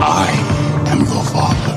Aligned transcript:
I 0.00 0.26
am 0.92 0.98
your 0.98 1.24
father. 1.34 1.74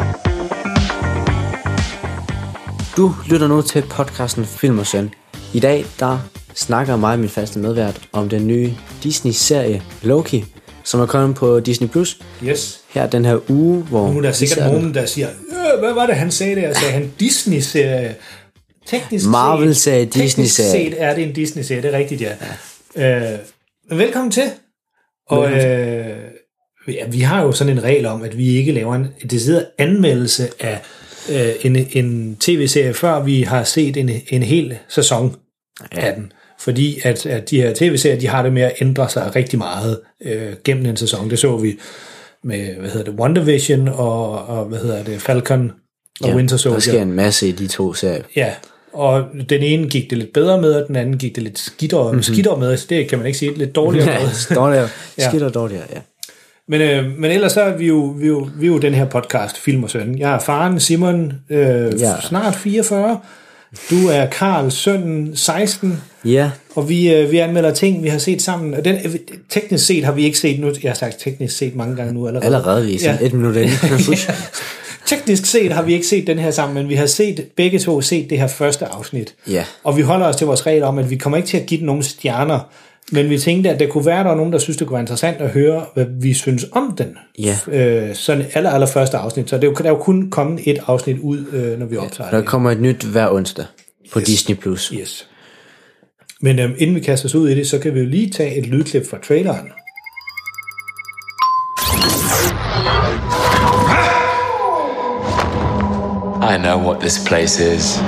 Du 2.97 3.13
lytter 3.29 3.47
nu 3.47 3.61
til 3.61 3.83
podcasten 3.89 4.45
Film 4.45 4.79
og 4.79 4.87
Søn. 4.87 5.09
I 5.53 5.59
dag 5.59 5.85
der 5.99 6.29
snakker 6.55 6.95
mig 6.95 7.13
og 7.13 7.19
min 7.19 7.29
faste 7.29 7.59
medvært 7.59 8.09
om 8.11 8.29
den 8.29 8.47
nye 8.47 8.73
Disney-serie 9.03 9.83
Loki, 10.01 10.45
som 10.83 10.99
er 10.99 11.05
kommet 11.05 11.37
på 11.37 11.59
Disney+. 11.59 11.87
Plus. 11.87 12.19
Yes. 12.43 12.79
Her 12.89 13.07
den 13.07 13.25
her 13.25 13.51
uge, 13.51 13.83
hvor... 13.83 14.11
Nu 14.11 14.17
er 14.17 14.21
der 14.21 14.31
sikkert 14.31 14.71
nogen, 14.71 14.93
der 14.93 15.05
siger, 15.05 15.27
øh, 15.29 15.79
hvad 15.79 15.93
var 15.93 16.05
det, 16.05 16.15
han 16.15 16.31
sagde 16.31 16.55
der? 16.55 16.73
Sagde 16.73 16.93
han 16.93 17.13
Disney-serie? 17.19 18.15
Teknisk 18.85 19.29
Marvel-serie, 19.29 20.03
set, 20.03 20.11
teknisk 20.11 20.37
Disney-serie. 20.37 20.91
set 20.91 21.01
er 21.01 21.15
det 21.15 21.23
en 21.23 21.33
Disney-serie, 21.33 21.81
det 21.81 21.93
er 21.93 21.97
rigtigt, 21.97 22.21
ja. 22.21 22.31
ja. 22.95 23.33
Øh, 23.33 23.39
men 23.89 23.97
velkommen 23.97 24.31
til. 24.31 24.43
Og 25.29 25.51
øh, 25.51 26.17
ja, 26.87 27.07
vi 27.07 27.19
har 27.19 27.43
jo 27.43 27.51
sådan 27.51 27.73
en 27.77 27.83
regel 27.83 28.05
om, 28.05 28.23
at 28.23 28.37
vi 28.37 28.47
ikke 28.57 28.71
laver 28.71 28.95
en 28.95 29.07
decideret 29.29 29.65
anmeldelse 29.77 30.47
af 30.59 30.81
øh, 31.31 31.49
en, 31.61 31.87
en 31.93 32.37
tv-serie, 32.39 32.93
før 32.93 33.23
vi 33.23 33.41
har 33.41 33.63
set 33.63 33.97
en, 33.97 34.09
en 34.29 34.43
hel 34.43 34.77
sæson 34.89 35.35
af 35.91 36.13
den. 36.15 36.31
Fordi 36.59 36.99
at, 37.03 37.25
at 37.25 37.49
de 37.49 37.61
her 37.61 37.73
tv-serier, 37.75 38.19
de 38.19 38.27
har 38.27 38.43
det 38.43 38.53
med 38.53 38.61
at 38.61 38.73
ændre 38.81 39.09
sig 39.09 39.35
rigtig 39.35 39.59
meget 39.59 39.99
øh, 40.25 40.53
gennem 40.63 40.85
en 40.85 40.97
sæson. 40.97 41.29
Det 41.29 41.39
så 41.39 41.57
vi 41.57 41.79
med, 42.43 42.75
hvad 42.75 42.89
hedder 42.89 43.11
det, 43.11 43.19
WandaVision 43.19 43.87
og, 43.87 44.45
og 44.47 44.65
hvad 44.65 44.79
hedder 44.79 45.03
det, 45.03 45.21
Falcon 45.21 45.71
og 46.21 46.29
Ja, 46.29 46.35
Winter 46.35 46.53
Der 46.55 46.57
Soldier. 46.57 46.79
sker 46.79 47.01
en 47.01 47.13
masse 47.13 47.47
i 47.47 47.51
de 47.51 47.67
to 47.67 47.93
serier. 47.93 48.23
Ja, 48.35 48.53
og 48.93 49.25
den 49.49 49.61
ene 49.63 49.89
gik 49.89 50.09
det 50.09 50.17
lidt 50.17 50.33
bedre 50.33 50.61
med, 50.61 50.73
og 50.73 50.87
den 50.87 50.95
anden 50.95 51.17
gik 51.17 51.35
det 51.35 51.43
lidt 51.43 51.59
skidtere, 51.59 52.03
mm-hmm. 52.03 52.23
skidtere 52.23 52.59
med. 52.59 52.77
Så 52.77 52.85
det 52.89 53.07
kan 53.09 53.17
man 53.17 53.27
ikke 53.27 53.39
sige, 53.39 53.57
lidt 53.57 53.75
dårligere 53.75 54.05
med. 54.21 54.55
dårligere. 54.55 54.89
Ja. 55.17 55.29
Skidt 55.29 55.43
og 55.43 55.53
dårligere, 55.53 55.83
ja. 55.93 55.99
Men, 56.69 56.81
øh, 56.81 57.05
men 57.19 57.31
ellers 57.31 57.51
så 57.51 57.61
er 57.61 57.77
vi 57.77 57.87
jo, 57.87 58.15
vi, 58.17 58.27
jo, 58.27 58.49
vi 58.59 58.67
jo 58.67 58.77
den 58.77 58.93
her 58.93 59.05
podcast, 59.05 59.57
Film 59.57 59.83
og 59.83 59.89
Søn. 59.89 60.17
Jeg 60.19 60.33
er 60.35 60.39
faren 60.39 60.79
Simon, 60.79 61.33
øh, 61.49 61.99
Ja. 61.99 62.13
snart 62.21 62.55
44. 62.55 63.19
Du 63.89 64.07
er 64.07 64.25
Karl, 64.25 64.71
sønnen 64.71 65.35
16. 65.35 66.01
Ja, 66.25 66.51
Og 66.75 66.89
vi, 66.89 67.13
øh, 67.13 67.31
vi 67.31 67.37
anmelder 67.37 67.73
ting, 67.73 68.03
vi 68.03 68.07
har 68.09 68.17
set 68.17 68.41
sammen. 68.41 68.73
Og 68.73 68.85
den, 68.85 68.95
øh, 69.05 69.15
teknisk 69.49 69.85
set 69.85 70.03
har 70.03 70.11
vi 70.11 70.23
ikke 70.23 70.37
set 70.39 70.59
nu. 70.59 70.67
Jeg 70.83 70.89
har 70.91 70.95
sagt 70.95 71.19
teknisk 71.19 71.57
set 71.57 71.75
mange 71.75 71.95
gange 71.95 72.13
nu 72.13 72.27
allerede. 72.27 72.45
allerede 72.45 72.85
vi 72.85 72.95
er 72.95 72.99
sådan 72.99 73.17
Ja. 73.19 73.25
et 73.25 73.33
minut 73.33 73.55
inde. 73.55 73.71
ja. 74.27 74.33
Teknisk 75.05 75.45
set 75.45 75.71
har 75.71 75.81
vi 75.81 75.93
ikke 75.93 76.07
set 76.07 76.27
den 76.27 76.39
her 76.39 76.51
sammen, 76.51 76.75
men 76.75 76.89
vi 76.89 76.95
har 76.95 77.05
set 77.05 77.45
begge 77.55 77.79
to 77.79 78.01
set 78.01 78.29
det 78.29 78.39
her 78.39 78.47
første 78.47 78.85
afsnit. 78.85 79.33
Ja. 79.49 79.63
Og 79.83 79.97
vi 79.97 80.01
holder 80.01 80.25
os 80.25 80.35
til 80.35 80.47
vores 80.47 80.65
regel 80.65 80.83
om, 80.83 80.97
at 80.97 81.09
vi 81.09 81.15
kommer 81.15 81.37
ikke 81.37 81.49
til 81.49 81.57
at 81.57 81.65
give 81.65 81.77
den 81.77 81.85
nogle 81.85 82.03
stjerner, 82.03 82.59
men 83.11 83.29
vi 83.29 83.37
tænkte, 83.39 83.69
at 83.69 83.79
det 83.79 83.89
kunne 83.89 84.05
være, 84.05 84.19
at 84.19 84.23
der 84.25 84.29
var 84.31 84.37
nogen, 84.37 84.53
der 84.53 84.59
synes, 84.59 84.77
det 84.77 84.87
kunne 84.87 84.93
være 84.93 85.01
interessant 85.01 85.37
at 85.41 85.49
høre, 85.49 85.85
hvad 85.93 86.05
vi 86.21 86.33
synes 86.33 86.65
om 86.71 86.95
den. 86.97 87.17
Ja. 87.39 87.57
Øh, 87.71 88.15
sådan 88.15 88.45
aller, 88.53 88.69
aller 88.69 88.87
første 88.87 89.17
afsnit. 89.17 89.49
Så 89.49 89.55
det 89.55 89.63
er 89.63 89.67
jo, 89.67 89.73
der 89.73 89.83
er 89.85 89.89
jo 89.89 89.97
kun 89.97 90.29
kommet 90.29 90.61
et 90.65 90.77
afsnit 90.87 91.19
ud, 91.19 91.45
øh, 91.53 91.79
når 91.79 91.85
vi 91.85 91.97
optager 91.97 92.29
Der 92.29 92.37
det. 92.37 92.45
kommer 92.45 92.71
et 92.71 92.81
nyt 92.81 93.03
hver 93.03 93.29
onsdag 93.31 93.65
på 94.13 94.19
Disney+. 94.19 94.55
Plus. 94.55 94.87
Yes. 94.87 95.27
Men 96.41 96.59
øhm, 96.59 96.73
inden 96.77 96.95
vi 96.95 96.99
kaster 97.01 97.27
os 97.29 97.35
ud 97.35 97.49
i 97.49 97.55
det, 97.55 97.67
så 97.67 97.79
kan 97.79 97.93
vi 97.93 97.99
jo 97.99 98.05
lige 98.05 98.29
tage 98.29 98.55
et 98.57 98.65
lydklip 98.67 99.09
fra 99.09 99.17
traileren. 99.27 99.67
I 106.41 106.57
know 106.57 106.77
what 106.77 106.99
this 107.01 107.17
place 107.27 107.59
is. 107.59 107.99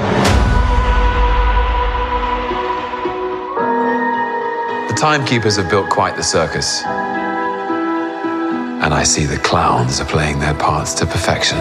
Timekeepers 4.99 5.55
have 5.55 5.69
built 5.69 5.89
quite 5.89 6.17
the 6.17 6.23
circus. 6.23 6.83
And 8.83 8.93
I 8.93 9.03
see 9.03 9.25
the 9.25 9.37
clowns 9.37 10.01
are 10.01 10.05
playing 10.05 10.39
their 10.39 10.53
parts 10.53 10.93
to 10.95 11.05
perfection. 11.05 11.57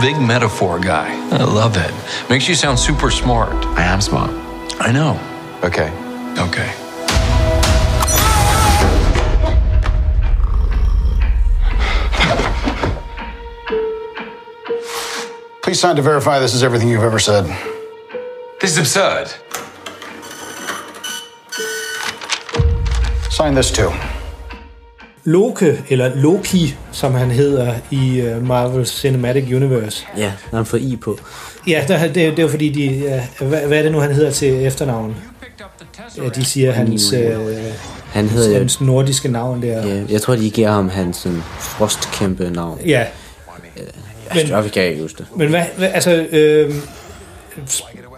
Big 0.00 0.16
metaphor 0.20 0.78
guy. 0.78 1.12
I 1.32 1.42
love 1.42 1.76
it. 1.76 1.92
Makes 2.30 2.48
you 2.48 2.54
sound 2.54 2.78
super 2.78 3.10
smart. 3.10 3.52
I 3.76 3.82
am 3.82 4.00
smart. 4.00 4.30
I 4.80 4.92
know. 4.92 5.18
Okay. 5.64 5.90
Okay. 6.38 6.72
Please 15.62 15.80
sign 15.80 15.96
to 15.96 16.02
verify 16.02 16.38
this 16.38 16.54
is 16.54 16.62
everything 16.62 16.88
you've 16.88 17.02
ever 17.02 17.18
said. 17.18 17.44
This 18.60 18.72
is 18.72 18.78
absurd. 18.78 19.32
Sign 23.42 23.54
this 23.54 23.70
too. 23.70 23.90
Loke, 25.24 25.84
eller 25.90 26.14
Loki, 26.14 26.74
som 26.92 27.14
han 27.14 27.30
hedder 27.30 27.74
i 27.90 28.22
uh, 28.22 28.46
Marvel 28.46 28.86
Cinematic 28.86 29.44
Universe. 29.54 30.06
Ja, 30.16 30.22
der 30.22 30.30
har 30.50 30.56
han 30.56 30.66
fået 30.66 30.80
i 30.80 30.96
på. 30.96 31.18
Ja, 31.66 31.84
der, 31.88 32.02
det, 32.06 32.14
det 32.14 32.38
er 32.38 32.42
jo 32.42 32.48
fordi, 32.48 32.68
de, 32.68 32.82
ja, 32.82 33.46
hvad, 33.46 33.60
hvad 33.66 33.78
er 33.78 33.82
det 33.82 33.92
nu, 33.92 33.98
han 33.98 34.12
hedder 34.12 34.30
til 34.30 34.66
efternavn? 34.66 35.16
Ja, 36.16 36.28
de 36.28 36.44
siger 36.44 36.72
hans, 36.72 37.12
øh, 37.12 37.36
Han 38.12 38.28
hedder, 38.28 38.58
hans 38.58 38.80
nordiske 38.80 39.28
navn 39.28 39.62
der. 39.62 39.86
ja, 39.86 40.02
jeg 40.08 40.22
tror, 40.22 40.36
de 40.36 40.50
giver 40.50 40.70
ham 40.70 40.88
hans 40.88 41.16
sådan, 41.16 41.42
frostkæmpe 41.58 42.50
navn. 42.50 42.80
Ja, 42.86 43.06
Men, 44.34 44.48
jeg 44.48 44.70
kan 44.72 44.82
ikke 44.82 45.02
huske 45.02 45.18
det. 45.18 45.26
men 45.36 45.48
hvad, 45.48 45.64
hvad 45.76 45.88
altså, 45.94 46.26
øh, 46.30 46.74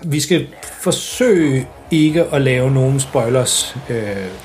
vi 0.04 0.20
skal 0.20 0.46
forsøge 0.80 1.66
ikke 1.98 2.24
at 2.32 2.42
lave 2.42 2.70
nogen 2.70 3.00
spoilers 3.00 3.76
øh, 3.90 3.96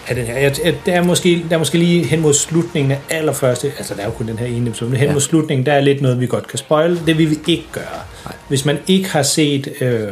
af 0.07 0.15
den 0.15 0.25
her. 0.25 0.37
Jeg, 0.37 0.55
jeg, 0.65 0.75
der, 0.85 0.93
er 0.93 1.03
måske, 1.03 1.45
der 1.49 1.55
er 1.55 1.59
måske 1.59 1.77
lige 1.77 2.03
hen 2.05 2.19
mod 2.21 2.33
slutningen 2.33 2.91
af 2.91 2.99
allerførste, 3.09 3.71
altså 3.77 3.93
der 3.93 4.01
er 4.01 4.05
jo 4.05 4.11
kun 4.11 4.27
den 4.27 4.39
her 4.39 4.45
ene 4.45 4.69
episode, 4.69 4.89
men 4.89 4.99
hen 4.99 5.07
Ja. 5.07 5.13
mod 5.13 5.21
slutningen, 5.21 5.65
der 5.65 5.73
er 5.73 5.81
lidt 5.81 6.01
noget, 6.01 6.19
vi 6.19 6.25
godt 6.27 6.47
kan 6.47 6.59
spoile. 6.59 6.99
Det 7.05 7.17
vil 7.17 7.29
vi 7.29 7.37
ikke 7.47 7.65
gøre. 7.71 7.83
Hvis 8.47 8.65
man 8.65 8.77
ikke 8.87 9.09
har 9.09 9.23
set 9.23 9.67
øh, 9.81 10.07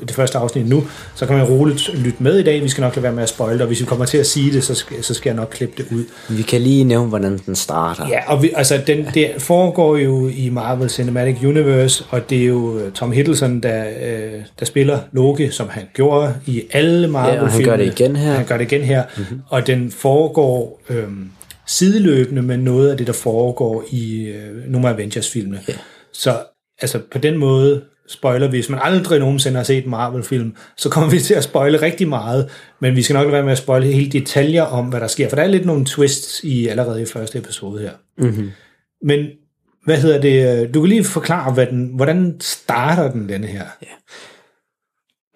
det 0.00 0.10
første 0.10 0.38
afsnit 0.38 0.68
nu, 0.68 0.84
så 1.14 1.26
kan 1.26 1.36
man 1.36 1.46
roligt 1.46 1.94
lytte 1.94 2.22
med 2.22 2.38
i 2.38 2.42
dag. 2.42 2.62
Vi 2.62 2.68
skal 2.68 2.82
nok 2.82 2.96
lade 2.96 3.02
være 3.02 3.12
med 3.12 3.22
at 3.22 3.28
spoile 3.28 3.54
det, 3.54 3.60
og 3.60 3.66
hvis 3.66 3.80
vi 3.80 3.84
kommer 3.86 4.04
til 4.04 4.18
at 4.18 4.26
sige 4.26 4.52
det, 4.52 4.64
så 4.64 4.74
skal, 4.74 5.04
så 5.04 5.14
skal 5.14 5.30
jeg 5.30 5.36
nok 5.36 5.48
klippe 5.50 5.82
det 5.82 5.96
ud. 5.96 6.04
Vi 6.28 6.42
kan 6.42 6.60
lige 6.60 6.84
nævne, 6.84 7.08
hvordan 7.08 7.38
den 7.46 7.56
starter. 7.56 8.08
Ja, 8.08 8.32
og 8.32 8.42
vi, 8.42 8.50
altså, 8.56 8.80
den, 8.86 9.06
det 9.14 9.30
foregår 9.38 9.96
jo 9.96 10.28
i 10.28 10.48
Marvel 10.48 10.90
Cinematic 10.90 11.44
Universe, 11.44 12.04
og 12.10 12.30
det 12.30 12.42
er 12.42 12.46
jo 12.46 12.78
øh, 12.78 12.92
Tom 12.92 13.12
Hiddleston, 13.12 13.60
der, 13.60 13.84
øh, 14.02 14.40
der 14.58 14.64
spiller 14.64 14.98
Loki, 15.12 15.50
som 15.50 15.68
han 15.68 15.82
gjorde 15.94 16.34
i 16.46 16.62
alle 16.72 17.08
marvel 17.08 17.34
Ja, 17.34 17.42
og 17.42 17.50
han 17.50 17.62
gør 17.64 17.76
det 17.76 18.00
igen 18.00 18.16
her. 18.16 18.32
Han 18.32 18.46
gør 18.46 18.56
det 18.56 18.72
igen 18.72 18.82
her, 18.82 19.02
mm-hmm. 19.16 19.40
og 19.48 19.66
den 19.66 19.90
foregår 19.90 20.80
øh, 20.90 21.04
sideløbende 21.66 22.42
med 22.42 22.56
noget 22.56 22.90
af 22.90 22.96
det, 22.96 23.06
der 23.06 23.12
foregår 23.12 23.84
i 23.90 24.24
øh, 24.24 24.70
nogle 24.72 24.88
af 24.88 24.92
Avengers-filmene. 24.92 25.60
Ja. 25.68 25.72
Så 26.12 26.36
altså, 26.80 27.00
på 27.12 27.18
den 27.18 27.36
måde 27.36 27.82
spoiler 28.08 28.48
vi. 28.48 28.56
Hvis 28.56 28.68
man 28.68 28.80
aldrig 28.82 29.18
nogensinde 29.20 29.56
har 29.56 29.64
set 29.64 29.84
en 29.84 29.90
Marvel-film, 29.90 30.56
så 30.76 30.88
kommer 30.88 31.10
vi 31.10 31.20
til 31.20 31.34
at 31.34 31.44
spoile 31.44 31.82
rigtig 31.82 32.08
meget, 32.08 32.50
men 32.80 32.96
vi 32.96 33.02
skal 33.02 33.14
nok 33.14 33.22
lade 33.22 33.32
være 33.32 33.42
med 33.42 33.52
at 33.52 33.58
spoile 33.58 33.86
hele 33.86 34.10
detaljer 34.10 34.62
om, 34.62 34.86
hvad 34.86 35.00
der 35.00 35.06
sker, 35.06 35.28
for 35.28 35.36
der 35.36 35.42
er 35.42 35.46
lidt 35.46 35.66
nogle 35.66 35.84
twists 35.84 36.44
i 36.44 36.66
allerede 36.66 37.02
i 37.02 37.06
første 37.06 37.38
episode 37.38 37.80
her. 37.80 37.92
Mm-hmm. 38.18 38.50
Men 39.02 39.26
hvad 39.84 39.96
hedder 39.96 40.20
det? 40.20 40.74
Du 40.74 40.80
kan 40.80 40.88
lige 40.88 41.04
forklare, 41.04 41.52
hvad 41.52 41.66
den, 41.66 41.92
hvordan 41.96 42.36
starter 42.40 43.10
den, 43.10 43.28
denne 43.28 43.46
her? 43.46 43.64
Ja. 43.82 43.94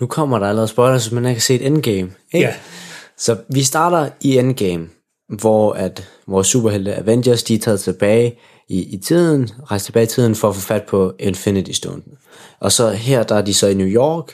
Nu 0.01 0.07
kommer 0.07 0.39
der 0.39 0.47
allerede 0.47 0.69
spoilers, 0.69 1.07
hvis 1.07 1.13
man 1.13 1.25
ikke 1.25 1.35
har 1.35 1.41
set 1.41 1.67
Endgame. 1.67 2.11
Ikke? 2.33 2.47
Ja. 2.47 2.55
Så 3.19 3.37
vi 3.49 3.63
starter 3.63 4.09
i 4.21 4.39
Endgame, 4.39 4.89
hvor 5.41 5.73
at 5.73 6.09
vores 6.27 6.47
superhelte 6.47 6.95
Avengers, 6.95 7.43
de 7.43 7.55
er 7.55 7.59
taget 7.59 7.81
tilbage 7.81 8.39
i, 8.69 8.95
i 8.95 8.97
tiden, 8.97 9.51
rejst 9.71 9.85
tilbage 9.85 10.05
i 10.05 10.07
tiden 10.07 10.35
for 10.35 10.49
at 10.49 10.55
få 10.55 10.61
fat 10.61 10.83
på 10.83 11.15
Infinity 11.19 11.71
Stone. 11.71 12.03
Og 12.61 12.73
så 12.73 12.91
her, 12.91 13.23
der 13.23 13.35
er 13.35 13.43
de 13.43 13.55
så 13.55 13.69
i 13.69 13.75
New 13.75 13.87
York, 13.87 14.33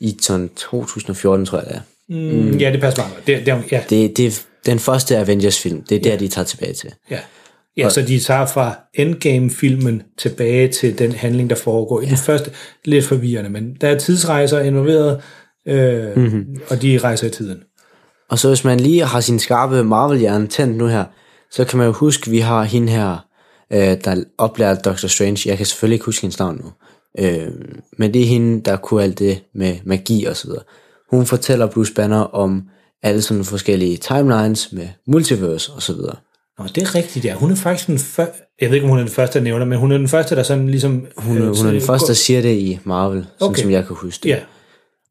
i 0.00 0.16
sådan 0.20 0.48
2014, 0.48 1.46
tror 1.46 1.58
jeg 1.58 1.66
det 1.66 1.76
er. 1.76 1.80
Mm, 2.08 2.58
ja, 2.58 2.72
det 2.72 2.80
passer 2.80 3.02
meget. 3.02 3.14
godt. 3.14 3.26
Det, 3.26 3.46
det, 3.46 3.72
ja. 3.72 3.82
Det, 3.90 4.16
det 4.16 4.26
er 4.26 4.40
den 4.66 4.78
første 4.78 5.16
Avengers-film, 5.16 5.82
det 5.82 5.96
er 5.96 6.00
der, 6.00 6.16
de 6.16 6.28
tager 6.28 6.44
tilbage 6.44 6.72
til. 6.72 6.92
Ja. 7.10 7.18
Ja, 7.76 7.88
så 7.88 8.02
de 8.02 8.18
tager 8.18 8.46
fra 8.46 8.78
Endgame-filmen 8.94 10.02
tilbage 10.18 10.68
til 10.68 10.98
den 10.98 11.12
handling, 11.12 11.50
der 11.50 11.56
foregår 11.56 12.00
i 12.00 12.06
den 12.06 12.16
første. 12.16 12.50
Lidt 12.84 13.04
forvirrende, 13.04 13.50
men 13.50 13.76
der 13.80 13.88
er 13.88 13.98
tidsrejser 13.98 14.60
involveret, 14.60 15.22
øh, 15.66 16.16
mm-hmm. 16.16 16.60
og 16.68 16.82
de 16.82 16.98
rejser 16.98 17.26
i 17.26 17.30
tiden. 17.30 17.62
Og 18.30 18.38
så 18.38 18.48
hvis 18.48 18.64
man 18.64 18.80
lige 18.80 19.04
har 19.04 19.20
sin 19.20 19.38
skarpe 19.38 19.84
Marvel-hjerne 19.84 20.46
tændt 20.46 20.76
nu 20.76 20.86
her, 20.86 21.04
så 21.50 21.64
kan 21.64 21.78
man 21.78 21.86
jo 21.86 21.92
huske, 21.92 22.30
vi 22.30 22.38
har 22.38 22.62
hende 22.62 22.92
her, 22.92 23.16
øh, 23.72 23.96
der 24.04 24.24
oplærer 24.38 24.74
Doctor 24.74 25.08
Strange. 25.08 25.48
Jeg 25.48 25.56
kan 25.56 25.66
selvfølgelig 25.66 25.94
ikke 25.94 26.04
huske 26.04 26.22
hendes 26.22 26.38
navn 26.38 26.60
nu. 26.64 26.72
Øh, 27.24 27.48
men 27.98 28.14
det 28.14 28.22
er 28.22 28.26
hende, 28.26 28.60
der 28.60 28.76
kunne 28.76 29.02
alt 29.02 29.18
det 29.18 29.42
med 29.54 29.76
magi 29.84 30.24
og 30.24 30.36
så 30.36 30.46
videre. 30.46 30.62
Hun 31.10 31.26
fortæller 31.26 31.66
Bruce 31.66 31.94
Banner 31.94 32.20
om 32.20 32.62
alle 33.02 33.22
sådan 33.22 33.44
forskellige 33.44 33.96
timelines 33.96 34.72
med 34.72 34.88
multiverse 35.06 35.72
og 35.72 35.82
så 35.82 35.92
videre. 35.92 36.16
Nå, 36.58 36.64
det 36.74 36.82
er 36.82 36.94
rigtigt, 36.94 37.24
ja. 37.24 37.34
Hun 37.34 37.50
er 37.50 37.56
faktisk 37.56 37.86
den 37.86 37.98
første, 37.98 38.34
jeg 38.60 38.68
ved 38.68 38.74
ikke, 38.74 38.84
om 38.84 38.90
hun 38.90 38.98
er 38.98 39.02
den 39.02 39.12
første, 39.12 39.38
der 39.38 39.44
nævner, 39.44 39.64
men 39.64 39.78
hun 39.78 39.92
er 39.92 39.98
den 39.98 40.08
første, 40.08 40.36
der 40.36 40.42
sådan 40.42 40.68
ligesom... 40.68 41.06
Hun, 41.16 41.36
øh, 41.36 41.56
hun 41.56 41.66
er 41.66 41.70
den 41.70 41.80
første, 41.80 42.06
der 42.06 42.14
siger 42.14 42.42
det 42.42 42.54
i 42.54 42.78
Marvel, 42.84 43.26
sådan 43.38 43.50
Okay. 43.50 43.62
som 43.62 43.70
jeg 43.70 43.86
kan 43.86 43.96
huske 43.96 44.22
det. 44.22 44.28
Ja, 44.28 44.38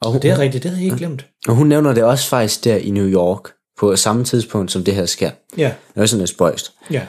og 0.02 0.12
hun, 0.12 0.22
det 0.22 0.30
er 0.32 0.40
rigtigt, 0.40 0.64
det 0.64 0.72
havde 0.72 0.84
jeg 0.84 0.86
ikke 0.86 0.98
glemt. 0.98 1.26
Og 1.48 1.56
hun 1.56 1.68
nævner 1.68 1.94
det 1.94 2.04
også 2.04 2.28
faktisk 2.30 2.64
der 2.64 2.76
i 2.76 2.90
New 2.90 3.08
York, 3.08 3.42
på 3.80 3.96
samme 3.96 4.24
tidspunkt, 4.24 4.72
som 4.72 4.84
det 4.84 4.96
her 4.96 5.06
sker. 5.06 5.32
Ja, 5.58 5.72
Det 5.96 6.02
er 6.02 6.06
sådan 6.06 6.20
lidt 6.20 6.30
spøjst. 6.30 6.72
ja. 6.92 7.02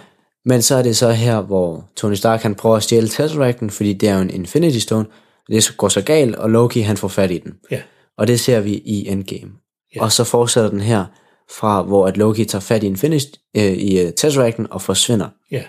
Men 0.48 0.62
så 0.62 0.74
er 0.74 0.82
det 0.82 0.96
så 0.96 1.10
her, 1.10 1.40
hvor 1.40 1.84
Tony 1.96 2.14
Stark 2.14 2.42
han 2.42 2.54
prøver 2.54 2.76
at 2.76 2.82
stjæle 2.82 3.08
Tesseracten, 3.08 3.70
fordi 3.70 3.92
det 3.92 4.08
er 4.08 4.14
jo 4.14 4.20
en 4.20 4.30
Infinity 4.30 4.78
Stone. 4.78 5.06
Det 5.50 5.74
går 5.76 5.88
så 5.88 6.00
galt, 6.02 6.34
og 6.36 6.50
Loki 6.50 6.80
han 6.80 6.96
får 6.96 7.08
fat 7.08 7.30
i 7.30 7.38
den. 7.38 7.52
Ja. 7.70 7.80
Og 8.18 8.26
det 8.26 8.40
ser 8.40 8.60
vi 8.60 8.72
i 8.72 9.08
Endgame. 9.08 9.50
Ja. 9.96 10.02
Og 10.02 10.12
så 10.12 10.24
fortsætter 10.24 10.70
den 10.70 10.80
her 10.80 11.04
fra, 11.50 11.82
hvor 11.82 12.06
at 12.06 12.16
Loki 12.16 12.44
tager 12.44 12.60
fat 12.60 12.82
i, 12.82 12.86
Infinity, 12.86 13.26
øh, 13.56 13.62
i 13.64 14.04
uh, 14.04 14.10
Tesseracten 14.16 14.66
og 14.70 14.82
forsvinder. 14.82 15.28
Ja. 15.50 15.62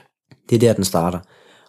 Det 0.50 0.56
er 0.56 0.60
der, 0.60 0.74
den 0.74 0.84
starter. 0.84 1.20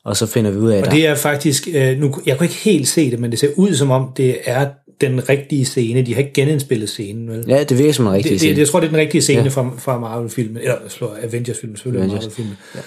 Og 0.05 0.17
så 0.17 0.27
finder 0.27 0.51
vi 0.51 0.59
ud 0.59 0.71
af, 0.71 0.79
at 0.79 0.87
Og 0.87 0.93
det 0.93 1.07
er 1.07 1.15
faktisk, 1.15 1.69
øh, 1.75 1.99
nu, 1.99 2.15
jeg 2.27 2.39
kunne 2.39 2.45
ikke 2.47 2.59
helt 2.59 2.89
se 2.89 3.11
det, 3.11 3.19
men 3.21 3.31
det 3.31 3.39
ser 3.39 3.49
ud 3.57 3.75
som 3.75 3.91
om, 3.91 4.13
det 4.17 4.39
er 4.45 4.67
den 5.01 5.29
rigtige 5.29 5.65
scene. 5.65 6.03
De 6.03 6.15
har 6.15 6.21
ikke 6.21 6.33
genindspillet 6.33 6.89
scenen, 6.89 7.29
vel? 7.31 7.45
Ja, 7.49 7.63
det 7.65 7.79
virker 7.79 7.93
som 7.93 8.07
en 8.07 8.13
rigtig 8.13 8.31
det, 8.33 8.39
scene. 8.41 8.55
det, 8.55 8.59
jeg 8.61 8.69
tror, 8.69 8.81
det 8.81 8.87
er 8.87 8.91
den 8.91 9.01
rigtige 9.01 9.23
scene 9.23 9.39
Ja. 9.39 9.45
ja. 9.45 9.51
fra, 9.51 9.71
fra 9.79 9.99
Marvel-filmen, 9.99 10.57
eller 10.63 10.75
slår 10.89 11.17
Avengers-filmen, 11.23 11.77
selvfølgelig 11.77 12.03
Avengers. 12.05 12.23
Marvel-filmen. 12.25 12.57
Ja. 12.75 12.81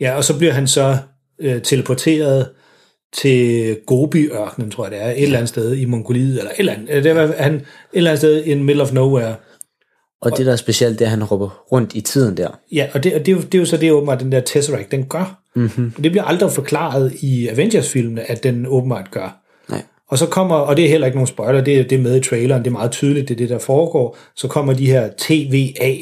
ja, 0.00 0.16
og 0.16 0.24
så 0.24 0.38
bliver 0.38 0.52
han 0.52 0.66
så 0.66 0.96
øh, 1.40 1.62
teleporteret 1.62 2.48
til 3.16 3.76
Gobi-ørkenen, 3.86 4.70
tror 4.70 4.84
jeg 4.84 4.92
det 4.92 5.02
er, 5.02 5.10
et 5.10 5.22
eller 5.22 5.38
andet 5.38 5.48
sted 5.48 5.76
i 5.76 5.84
Mongoliet, 5.84 6.38
eller 6.38 6.50
et 6.50 6.58
eller 6.58 6.72
andet. 6.72 6.88
Øh, 6.90 7.04
Det 7.04 7.14
var 7.14 7.34
han, 7.38 7.54
et 7.54 7.62
eller 7.92 8.10
andet 8.10 8.18
sted 8.20 8.44
in 8.44 8.64
middle 8.64 8.82
of 8.82 8.92
nowhere. 8.92 9.34
Og 10.22 10.36
det, 10.38 10.46
der 10.46 10.52
er 10.52 10.56
specielt, 10.56 10.98
det 10.98 11.04
er, 11.04 11.06
at 11.06 11.10
han 11.10 11.24
råber 11.24 11.64
rundt 11.72 11.94
i 11.94 12.00
tiden 12.00 12.36
der. 12.36 12.48
Ja, 12.72 12.86
og 12.94 13.04
det, 13.04 13.14
og 13.14 13.20
det, 13.26 13.32
er 13.32 13.36
jo- 13.36 13.42
det 13.42 13.54
er 13.54 13.58
jo 13.58 13.64
så 13.64 13.76
det, 13.76 13.92
åbenbart, 13.92 14.20
den 14.20 14.32
der 14.32 14.40
Tesseract, 14.40 14.90
den 14.90 15.04
gør. 15.04 15.42
Mm-hmm. 15.56 15.90
Det 15.90 16.10
bliver 16.12 16.24
aldrig 16.24 16.52
forklaret 16.52 17.12
i 17.20 17.48
Avengers-filmene, 17.48 18.30
at 18.30 18.42
den 18.42 18.66
åbenbart 18.66 19.10
gør. 19.10 19.42
Og 20.08 20.18
så 20.18 20.26
kommer, 20.26 20.54
og 20.56 20.76
det 20.76 20.84
er 20.84 20.88
heller 20.88 21.06
ikke 21.06 21.16
nogen 21.18 21.26
spoiler, 21.26 21.60
det 21.60 21.78
er 21.78 21.84
det 21.84 22.00
med 22.00 22.16
i 22.16 22.28
traileren, 22.28 22.62
det 22.64 22.66
er 22.70 22.72
meget 22.72 22.90
tydeligt, 22.90 23.28
det 23.28 23.34
er 23.34 23.38
det, 23.38 23.48
der 23.48 23.58
foregår. 23.58 24.16
Så 24.36 24.48
kommer 24.48 24.72
de 24.72 24.86
her 24.86 25.08
TVA 25.18 25.94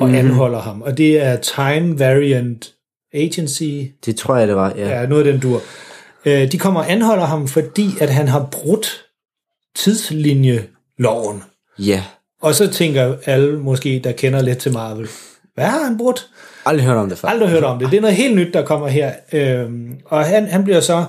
og 0.00 0.08
Mhm. 0.08 0.14
mm-hmm. 0.14 0.30
anholder 0.30 0.60
ham. 0.60 0.82
Og 0.82 0.98
det 0.98 1.22
er 1.22 1.36
Time 1.36 1.98
Variant 1.98 2.72
Agency, 3.14 3.62
Det 4.06 4.16
tror 4.16 4.36
jeg, 4.36 4.48
det 4.48 4.56
var, 4.56 4.72
ja. 4.76 5.00
ja, 5.00 5.06
noget 5.06 5.26
af 5.26 5.32
den 5.32 5.40
dur. 5.42 5.60
Øh, 6.24 6.52
De 6.52 6.58
kommer 6.58 6.80
og 6.80 6.92
anholder 6.92 7.24
ham, 7.24 7.48
fordi 7.48 7.86
at 8.00 8.10
han 8.10 8.28
har 8.28 8.48
brudt 8.52 9.04
tidslinjeloven. 9.76 11.42
Ja. 11.78 12.02
Og 12.42 12.54
så 12.54 12.70
tænker 12.72 13.14
alle 13.26 13.58
måske, 13.58 14.00
der 14.04 14.12
kender 14.12 14.42
lidt 14.42 14.58
til 14.58 14.72
Marvel, 14.72 15.08
hvad 15.54 15.64
har 15.64 15.84
han 15.84 15.98
brudt? 15.98 16.28
Aldrig 16.66 16.86
hørt 16.86 16.96
om 16.96 17.08
det 17.08 17.18
før. 17.18 17.28
Aldrig 17.28 17.48
hørt 17.48 17.64
om 17.64 17.78
det. 17.78 17.90
Det 17.90 17.96
er 17.96 18.00
noget 18.00 18.16
helt 18.16 18.36
nyt, 18.36 18.54
der 18.54 18.64
kommer 18.64 18.88
her. 18.88 19.12
Øhm, 19.32 19.94
og 20.04 20.24
han, 20.24 20.46
han 20.46 20.64
bliver 20.64 20.80
så 20.80 21.04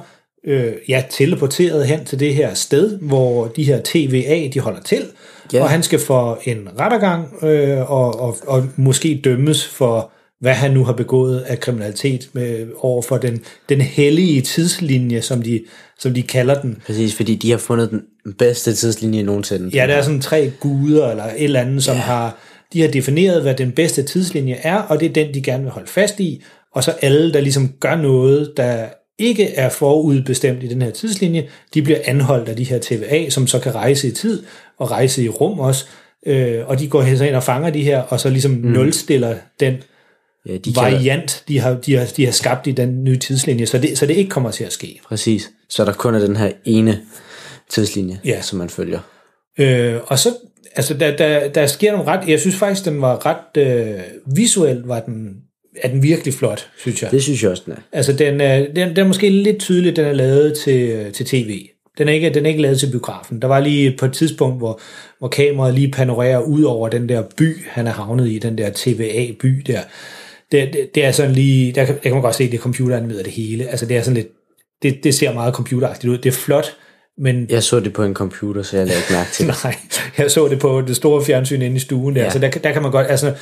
øh, 0.48 0.74
ja, 0.90 1.04
teleporteret 1.10 1.88
hen 1.88 2.06
til 2.06 2.20
det 2.20 2.36
her 2.36 2.54
sted, 2.54 3.00
hvor 3.00 3.48
de 3.48 3.64
her 3.64 3.82
TVA, 3.84 4.48
de 4.54 4.60
holder 4.60 4.82
til. 4.82 5.06
Ja. 5.54 5.64
Og 5.64 5.70
han 5.70 5.84
skal 5.84 6.00
for 6.00 6.40
en 6.44 6.70
rettergang 6.80 7.44
øh, 7.44 7.92
og, 7.92 8.20
og, 8.20 8.38
og 8.48 8.68
måske 8.76 9.22
dømmes 9.24 9.68
for, 9.68 10.12
hvad 10.40 10.54
han 10.54 10.72
nu 10.72 10.84
har 10.84 10.94
begået 10.94 11.40
af 11.40 11.60
kriminalitet 11.60 12.30
med, 12.34 12.68
over 12.80 13.02
for 13.02 13.18
den, 13.18 13.42
den 13.70 13.82
hellige 13.82 14.42
tidslinje, 14.42 15.22
som 15.22 15.42
de, 15.42 15.64
som 16.00 16.14
de 16.14 16.24
kalder 16.24 16.62
den. 16.62 16.82
Præcis, 16.86 17.16
fordi 17.16 17.36
de 17.36 17.52
har 17.52 17.58
fundet 17.58 17.92
den 17.92 18.34
bedste 18.40 18.74
tidslinje 18.74 19.24
nogensinde. 19.24 19.70
Ja, 19.74 19.88
der 19.88 19.94
er 19.94 20.02
sådan 20.02 20.22
tre 20.22 20.52
guder 20.60 21.12
eller 21.12 21.24
et 21.24 21.44
eller 21.44 21.62
andet, 21.62 21.84
som 21.84 21.96
ja. 21.96 22.02
har 22.02 22.38
de 22.74 22.82
har 22.82 22.88
defineret, 22.88 23.42
hvad 23.42 23.56
den 23.56 23.72
bedste 23.72 24.04
tidslinje 24.04 24.54
er, 24.54 24.78
og 24.78 25.00
det 25.00 25.10
er 25.10 25.14
den, 25.14 25.34
de 25.34 25.42
gerne 25.42 25.64
vil 25.64 25.72
holde 25.72 25.88
fast 25.88 26.20
i. 26.20 26.44
Og 26.74 26.84
så 26.84 26.92
alle, 27.02 27.34
der 27.34 27.42
ligesom 27.42 27.74
gør 27.80 27.96
noget, 27.96 28.54
der 28.58 28.86
ikke 29.20 29.54
er 29.54 29.70
forudbestemt 29.70 30.64
i 30.64 30.68
den 30.68 30.82
her 30.82 30.92
tidslinje, 30.92 31.48
de 31.74 31.82
bliver 31.82 32.00
anholdt 32.06 32.50
af 32.50 32.56
de 32.56 32.64
her 32.64 32.80
TVA, 32.82 33.30
som 33.30 33.48
så 33.48 33.60
kan 33.60 33.76
rejse 33.76 34.08
i 34.08 34.12
tid 34.12 34.44
og 34.78 34.92
rejse 34.92 35.24
i 35.24 35.30
rum 35.30 35.60
også. 35.60 35.86
Øh, 36.26 36.68
og 36.68 36.80
de 36.80 36.88
går 36.88 37.02
ind 37.04 37.36
og 37.36 37.44
fanger 37.44 37.70
de 37.70 37.84
her, 37.84 38.02
og 38.02 38.20
så 38.20 38.30
ligesom 38.30 38.52
mm. 38.52 38.58
nulstiller 38.72 39.36
den 39.60 39.78
ja, 40.46 40.54
de 40.54 40.58
de 40.60 40.74
kan- 40.74 40.84
variant, 40.84 41.44
de 41.48 41.60
har, 41.60 41.74
de, 41.74 41.96
har, 41.96 42.06
de 42.18 42.26
har 42.26 42.32
skabt 42.32 42.68
i 42.68 42.72
den 42.72 43.04
nye 43.04 43.18
tidslinje, 43.20 43.66
så 43.66 43.78
det, 43.78 43.98
så 43.98 44.06
det 44.06 44.14
ikke 44.14 44.30
kommer 44.30 44.52
til 44.52 44.64
at 44.64 44.74
ske. 44.74 45.00
Præcis. 45.08 45.50
Så 45.70 45.86
der 45.86 45.94
kun 45.94 46.16
er 46.16 46.20
den 46.20 46.36
her 46.36 46.52
ene 46.66 47.00
tidslinje, 47.70 48.20
Ja. 48.26 48.42
som 48.42 48.60
man 48.60 48.70
følger. 48.70 49.00
Øh, 49.60 49.96
og 50.08 50.20
så, 50.20 50.30
altså, 50.76 50.94
der, 50.94 51.18
der, 51.18 51.48
der 51.48 51.68
sker 51.68 51.92
nogle 51.92 52.08
ret, 52.12 52.30
jeg 52.30 52.40
synes 52.40 52.56
faktisk, 52.56 52.86
den 52.86 53.02
var 53.02 53.26
ret, 53.26 53.62
øh, 53.68 54.00
visuelt 54.36 54.88
var 54.88 55.00
den, 55.00 55.34
er 55.82 55.88
den 55.88 56.04
virkelig 56.04 56.34
flot, 56.34 56.70
synes 56.78 57.02
jeg. 57.02 57.12
Det 57.12 57.24
synes 57.24 57.44
jeg 57.44 57.52
også, 57.52 57.64
den 57.66 57.74
er. 57.74 57.78
Altså, 57.92 58.14
den 58.14 58.42
er, 58.42 58.60
den, 58.76 58.90
den 58.90 58.98
er 58.98 59.08
måske 59.08 59.30
lidt 59.30 59.60
tydelig, 59.60 59.96
den 59.96 60.06
er 60.06 60.14
lavet 60.14 60.58
til, 60.58 61.12
til 61.14 61.26
tv. 61.26 61.68
Den 61.98 62.10
er, 62.10 62.14
ikke, 62.14 62.30
den 62.30 62.46
er 62.46 62.50
ikke 62.50 62.62
lavet 62.62 62.80
til 62.80 62.92
biografen. 62.92 63.42
Der 63.42 63.48
var 63.48 63.60
lige 63.60 63.96
på 64.00 64.06
et 64.06 64.14
tidspunkt, 64.14 64.58
hvor, 64.58 64.80
hvor 65.20 65.28
kameraet 65.28 65.74
lige 65.74 65.92
panorerer 65.92 66.40
ud 66.40 66.64
over 66.64 66.90
den 66.90 67.10
der 67.10 67.24
by, 67.38 67.66
han 67.68 67.88
er 67.88 67.92
havnet 67.92 68.28
i, 68.28 68.40
den 68.40 68.58
der 68.58 68.70
TVA-by 68.76 69.64
der. 69.68 69.82
Det, 70.52 70.74
det, 70.74 70.96
det 70.96 71.06
er 71.06 71.12
sådan 71.12 71.32
lige, 71.32 71.72
der 71.72 71.86
kan, 71.86 71.96
der 71.96 72.02
kan 72.02 72.12
man 72.12 72.22
godt 72.22 72.36
se, 72.36 72.46
det 72.46 72.54
er 72.54 72.62
computeranimeret 72.62 73.26
det 73.26 73.34
hele. 73.34 73.68
Altså, 73.68 73.86
det 73.86 73.98
er 73.98 74.02
sådan 74.02 74.16
lidt, 74.16 74.28
det, 74.82 75.04
det 75.04 75.16
ser 75.16 75.34
meget 75.34 75.54
computeragtigt 75.54 76.12
ud. 76.12 76.18
Det 76.18 76.30
er 76.30 76.34
flot, 76.34 76.66
men 77.18 77.48
Jeg 77.50 77.64
så 77.64 77.80
det 77.80 77.94
på 77.94 78.04
en 78.04 78.14
computer, 78.14 78.64
så 78.64 78.78
jeg 78.78 78.88
lagde 78.88 79.00
ikke 79.00 79.14
mærke 79.14 79.32
til 79.32 79.48
det. 79.48 79.56
Nej, 79.64 79.76
jeg 80.18 80.32
så 80.32 80.48
det 80.48 80.60
på 80.60 80.82
det 80.82 80.96
store 80.96 81.26
fjernsyn 81.26 81.62
inde 81.62 81.76
i 81.76 81.80
stuen 81.80 82.16
der, 82.16 82.24
ja. 82.24 82.30
så 82.30 82.40
der, 82.40 82.50
der 82.50 82.72
kan 82.72 82.82
man 82.82 82.92
godt, 82.92 83.08
altså, 83.10 83.34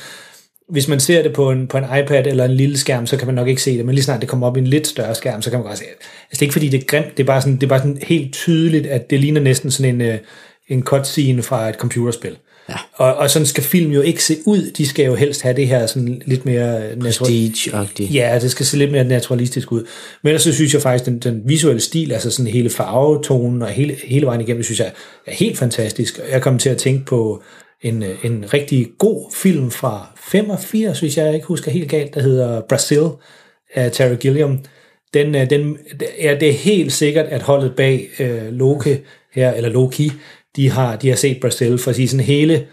hvis 0.68 0.88
man 0.88 1.00
ser 1.00 1.22
det 1.22 1.32
på 1.32 1.50
en, 1.50 1.66
på 1.66 1.78
en 1.78 1.84
iPad 1.84 2.26
eller 2.26 2.44
en 2.44 2.54
lille 2.54 2.78
skærm, 2.78 3.06
så 3.06 3.16
kan 3.16 3.26
man 3.26 3.34
nok 3.34 3.48
ikke 3.48 3.62
se 3.62 3.76
det, 3.76 3.86
men 3.86 3.94
lige 3.94 4.04
snart 4.04 4.20
det 4.20 4.28
kommer 4.28 4.46
op 4.46 4.56
i 4.56 4.60
en 4.60 4.66
lidt 4.66 4.86
større 4.86 5.14
skærm, 5.14 5.42
så 5.42 5.50
kan 5.50 5.58
man 5.58 5.66
godt 5.66 5.78
se 5.78 5.84
det. 5.84 5.90
Altså, 5.90 6.30
det 6.30 6.38
er 6.38 6.42
ikke 6.42 6.52
fordi, 6.52 6.68
det 6.68 6.80
er 6.80 6.84
grimt, 6.84 7.16
det 7.16 7.22
er 7.22 7.26
bare 7.26 7.40
sådan, 7.40 7.54
det 7.54 7.62
er 7.62 7.68
bare 7.68 7.78
sådan 7.78 7.98
helt 8.02 8.32
tydeligt, 8.32 8.86
at 8.86 9.10
det 9.10 9.20
ligner 9.20 9.40
næsten 9.40 9.70
sådan 9.70 9.94
en, 9.94 10.00
øh, 10.00 10.18
en 10.68 10.82
cutscene 10.82 11.42
fra 11.42 11.68
et 11.68 11.74
computerspil. 11.74 12.36
Ja. 12.68 12.74
Og, 12.94 13.14
og 13.14 13.30
sådan 13.30 13.46
skal 13.46 13.64
film 13.64 13.92
jo 13.92 14.00
ikke 14.00 14.24
se 14.24 14.36
ud, 14.46 14.70
de 14.70 14.86
skal 14.86 15.06
jo 15.06 15.14
helst 15.14 15.42
have 15.42 15.56
det 15.56 15.68
her 15.68 15.86
sådan 15.86 16.22
lidt 16.26 16.44
mere... 16.46 16.92
natural- 16.92 17.30
Prestige-agtigt. 17.30 18.14
Ja, 18.14 18.38
det 18.42 18.50
skal 18.50 18.66
se 18.66 18.76
lidt 18.76 18.92
mere 18.92 19.04
naturalistisk 19.04 19.72
ud. 19.72 19.86
Men 20.22 20.28
ellers 20.28 20.42
så 20.42 20.52
synes 20.52 20.74
jeg 20.74 20.82
faktisk, 20.82 21.04
den, 21.06 21.18
den 21.18 21.42
visuelle 21.44 21.80
stil, 21.80 22.12
altså 22.12 22.30
sådan 22.30 22.52
hele 22.52 22.70
farvetonen 22.70 23.62
og 23.62 23.68
hele, 23.68 23.96
hele 24.04 24.26
vejen 24.26 24.40
igennem, 24.40 24.62
synes 24.62 24.80
jeg 24.80 24.92
er 25.26 25.32
helt 25.32 25.58
fantastisk. 25.58 26.20
Jeg 26.32 26.42
kom 26.42 26.58
til 26.58 26.68
at 26.68 26.76
tænke 26.76 27.04
på 27.04 27.42
en, 27.82 28.02
øh, 28.02 28.24
en 28.24 28.54
rigtig 28.54 28.88
god 28.98 29.32
film 29.34 29.70
fra 29.70 30.12
85, 30.16 31.00
hvis 31.00 31.16
jeg 31.16 31.34
ikke 31.34 31.46
husker 31.46 31.70
helt 31.70 31.90
galt, 31.90 32.14
der 32.14 32.22
hedder 32.22 32.60
Brazil 32.68 33.08
af 33.74 33.92
Terry 33.92 34.16
Gilliam. 34.16 34.58
Den, 35.14 35.34
øh, 35.34 35.50
den, 35.50 35.78
ja, 36.22 36.36
det 36.40 36.48
er 36.48 36.52
helt 36.52 36.92
sikkert, 36.92 37.26
at 37.26 37.42
holdet 37.42 37.76
bag 37.76 38.08
øh, 38.18 38.52
Loki 38.52 38.96
her, 39.34 39.52
eller 39.52 39.70
Loki, 39.70 40.12
de 40.56 40.70
har, 40.70 40.96
de 40.96 41.08
har 41.08 41.16
set 41.16 41.40
Brazil, 41.40 41.78
for 41.78 41.90
at 41.90 41.96
sige 41.96 42.08
sådan 42.08 42.24
hele, 42.24 42.66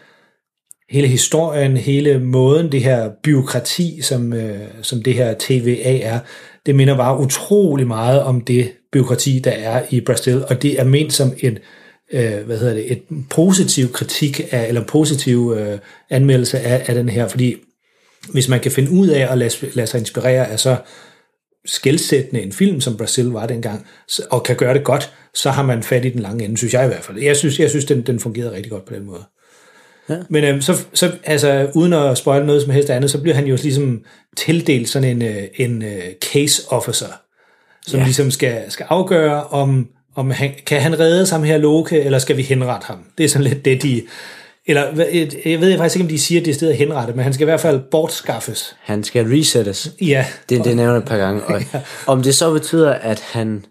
hele 0.90 1.08
historien, 1.08 1.78
hele 1.78 2.20
måden, 2.20 2.72
det 2.72 2.84
her 2.84 3.12
byråkrati, 3.24 4.02
som, 4.02 4.34
øh, 4.34 4.60
som 4.82 5.04
det 5.04 5.14
her 5.14 5.34
TVA 5.40 6.00
er, 6.00 6.20
det 6.66 6.76
minder 6.76 6.98
bare 6.98 7.20
utrolig 7.20 7.88
meget 7.88 8.22
om 8.22 8.42
det 8.42 8.72
byråkrati, 8.92 9.40
der 9.40 9.52
er 9.52 9.84
i 9.90 10.02
Brazil, 10.02 10.46
og 10.46 10.62
det 10.62 10.80
er 10.80 10.84
ment 10.84 11.14
som 11.14 11.34
en, 11.40 11.52
øh, 11.52 11.60
hvad 12.46 12.60
hedder 12.60 12.74
det, 12.74 12.92
et 12.92 13.04
positiv 13.30 13.92
kritik 13.92 14.42
af, 14.52 14.68
eller 14.68 14.84
positiv 14.84 15.56
øh, 15.58 15.80
anmeldelse 16.10 16.60
af, 16.60 16.84
af 16.88 16.96
den 16.96 17.10
her, 17.10 17.28
fordi 17.28 17.56
hvis 18.32 18.48
man 18.48 18.60
kan 18.60 18.72
finde 18.72 18.92
ud 18.92 19.08
af 19.08 19.32
at 19.32 19.38
lade, 19.38 19.52
lade 19.74 19.88
sig 19.88 20.00
inspirere 20.00 20.48
af 20.48 20.60
så 20.60 20.78
skældsættende 21.66 22.42
en 22.42 22.52
film, 22.52 22.82
som 22.82 22.98
Brazil 22.98 23.26
var 23.26 23.46
dengang, 23.46 23.88
og 24.30 24.44
kan 24.44 24.56
gøre 24.56 24.74
det 24.74 24.84
godt, 24.84 25.14
så 25.34 25.50
har 25.50 25.64
man 25.64 25.84
fat 25.84 26.06
i 26.06 26.10
den 26.10 26.20
lange 26.20 26.46
ende, 26.46 26.58
synes 26.58 26.74
jeg 26.74 26.86
i 26.86 26.88
hvert 26.88 27.04
fald. 27.04 27.18
Jeg 27.18 27.38
synes, 27.38 27.60
jeg 27.60 27.70
synes 27.70 27.86
den, 27.86 28.02
den 28.02 28.20
fungerede 28.20 28.52
rigtig 28.52 28.72
godt 28.72 28.86
på 28.86 28.94
den 28.94 29.06
måde. 29.06 29.24
Ja. 30.10 30.18
Men 30.30 30.44
øhm, 30.44 30.62
så, 30.62 30.86
så, 30.94 31.12
altså, 31.24 31.72
uden 31.76 31.94
at 31.94 32.18
spoile 32.18 32.46
noget 32.46 32.62
som 32.62 32.72
helst 32.72 32.90
andet, 32.90 33.12
så 33.12 33.22
bliver 33.22 33.36
han 33.36 33.46
jo 33.46 33.58
ligesom 33.64 34.04
tildelt 34.38 34.90
sådan 34.90 35.10
en, 35.10 35.22
øh, 35.22 35.44
en 35.56 35.84
øh, 35.84 36.04
case 36.22 36.62
officer, 36.68 37.22
som 37.88 38.00
ja. 38.00 38.06
ligesom 38.06 38.32
skal, 38.32 38.72
skal 38.72 38.86
afgøre, 38.90 39.44
om, 39.44 39.88
om 40.16 40.32
han, 40.32 40.52
kan 40.66 40.82
han 40.82 41.00
redde 41.00 41.32
ham 41.32 41.44
her 41.44 41.58
Loke, 41.58 42.02
eller 42.02 42.20
skal 42.20 42.38
vi 42.38 42.42
henrette 42.42 42.86
ham? 42.88 42.98
Det 43.18 43.24
er 43.24 43.30
sådan 43.30 43.44
lidt 43.44 43.66
det, 43.66 43.84
de... 43.84 44.02
Eller 44.66 44.84
jeg 45.46 45.62
ved 45.62 45.78
faktisk 45.78 45.96
ikke, 45.96 46.04
om 46.06 46.10
de 46.10 46.20
siger, 46.20 46.42
at 46.42 46.46
det 46.46 46.52
er 46.52 46.56
stedet 46.56 46.76
henrette, 46.78 47.14
men 47.14 47.24
han 47.24 47.34
skal 47.34 47.44
i 47.44 47.46
hvert 47.46 47.60
fald 47.60 47.80
bortskaffes. 47.92 48.76
Han 48.82 49.04
skal 49.04 49.26
resettes. 49.26 49.92
Ja, 50.02 50.26
Det, 50.50 50.64
det 50.66 50.76
nævner 50.76 50.98
et 50.98 51.06
par 51.06 51.18
gange. 51.18 51.42
Og 51.46 51.62
om 52.14 52.24
det 52.24 52.36
så 52.36 52.54
betyder, 52.54 52.94
at 52.94 53.20
han 53.32 53.66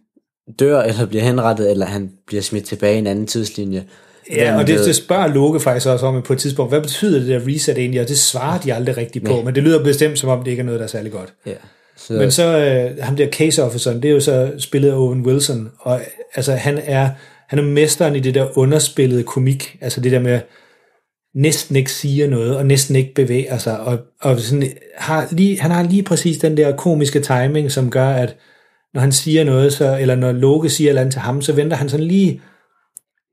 dør, 0.58 0.80
eller 0.82 1.06
bliver 1.06 1.24
henrettet, 1.24 1.70
eller 1.70 1.86
han 1.86 2.10
bliver 2.26 2.42
smidt 2.42 2.64
tilbage 2.64 2.94
i 2.94 2.98
en 2.98 3.06
anden 3.06 3.26
tidslinje, 3.26 3.84
Ja, 4.30 4.58
og 4.58 4.66
det, 4.66 4.78
det 4.78 4.96
spørger 4.96 5.26
Loke 5.26 5.60
faktisk 5.60 5.86
også 5.86 6.06
om 6.06 6.22
på 6.22 6.32
et 6.32 6.38
tidspunkt, 6.38 6.72
hvad 6.72 6.80
betyder 6.80 7.18
det 7.18 7.28
der 7.28 7.54
reset 7.54 7.78
egentlig, 7.78 8.00
og 8.00 8.08
det 8.08 8.18
svarer 8.18 8.60
de 8.60 8.74
aldrig 8.74 8.96
rigtigt 8.96 9.24
på, 9.24 9.32
Nej. 9.32 9.42
men 9.42 9.54
det 9.54 9.62
lyder 9.62 9.84
bestemt 9.84 10.18
som 10.18 10.28
om, 10.28 10.44
det 10.44 10.50
ikke 10.50 10.60
er 10.60 10.64
noget, 10.64 10.80
der 10.80 10.84
er 10.84 10.90
særlig 10.90 11.12
godt. 11.12 11.32
Ja. 11.46 11.52
Så, 11.96 12.12
Men 12.12 12.30
så 12.30 12.58
øh, 12.58 13.04
ham 13.04 13.16
der 13.16 13.30
case 13.30 13.64
officeren, 13.64 14.02
det 14.02 14.08
er 14.08 14.12
jo 14.12 14.20
så 14.20 14.52
spillet 14.58 14.90
af 14.90 14.96
Owen 14.96 15.26
Wilson, 15.26 15.70
og 15.78 16.00
altså 16.34 16.52
han 16.52 16.80
er, 16.84 17.10
han 17.48 17.58
er 17.58 17.62
mesteren 17.62 18.16
i 18.16 18.20
det 18.20 18.34
der 18.34 18.58
underspillede 18.58 19.22
komik, 19.22 19.78
altså 19.80 20.00
det 20.00 20.12
der 20.12 20.20
med 20.20 20.40
næsten 21.34 21.76
ikke 21.76 21.92
siger 21.92 22.28
noget, 22.28 22.56
og 22.56 22.66
næsten 22.66 22.96
ikke 22.96 23.14
bevæger 23.14 23.58
sig, 23.58 23.80
og, 23.80 23.98
og 24.20 24.40
sådan, 24.40 24.72
har 24.96 25.28
lige, 25.30 25.60
han 25.60 25.70
har 25.70 25.82
lige 25.82 26.02
præcis 26.02 26.38
den 26.38 26.56
der 26.56 26.76
komiske 26.76 27.20
timing, 27.20 27.70
som 27.70 27.90
gør, 27.90 28.08
at 28.08 28.36
når 28.94 29.00
han 29.00 29.12
siger 29.12 29.44
noget, 29.44 29.72
så, 29.72 29.98
eller 29.98 30.14
når 30.14 30.32
Loke 30.32 30.70
siger 30.70 30.88
eller 30.88 31.00
andet 31.00 31.12
til 31.12 31.20
ham, 31.20 31.42
så 31.42 31.52
venter 31.52 31.76
han 31.76 31.88
sådan 31.88 32.06
lige, 32.06 32.40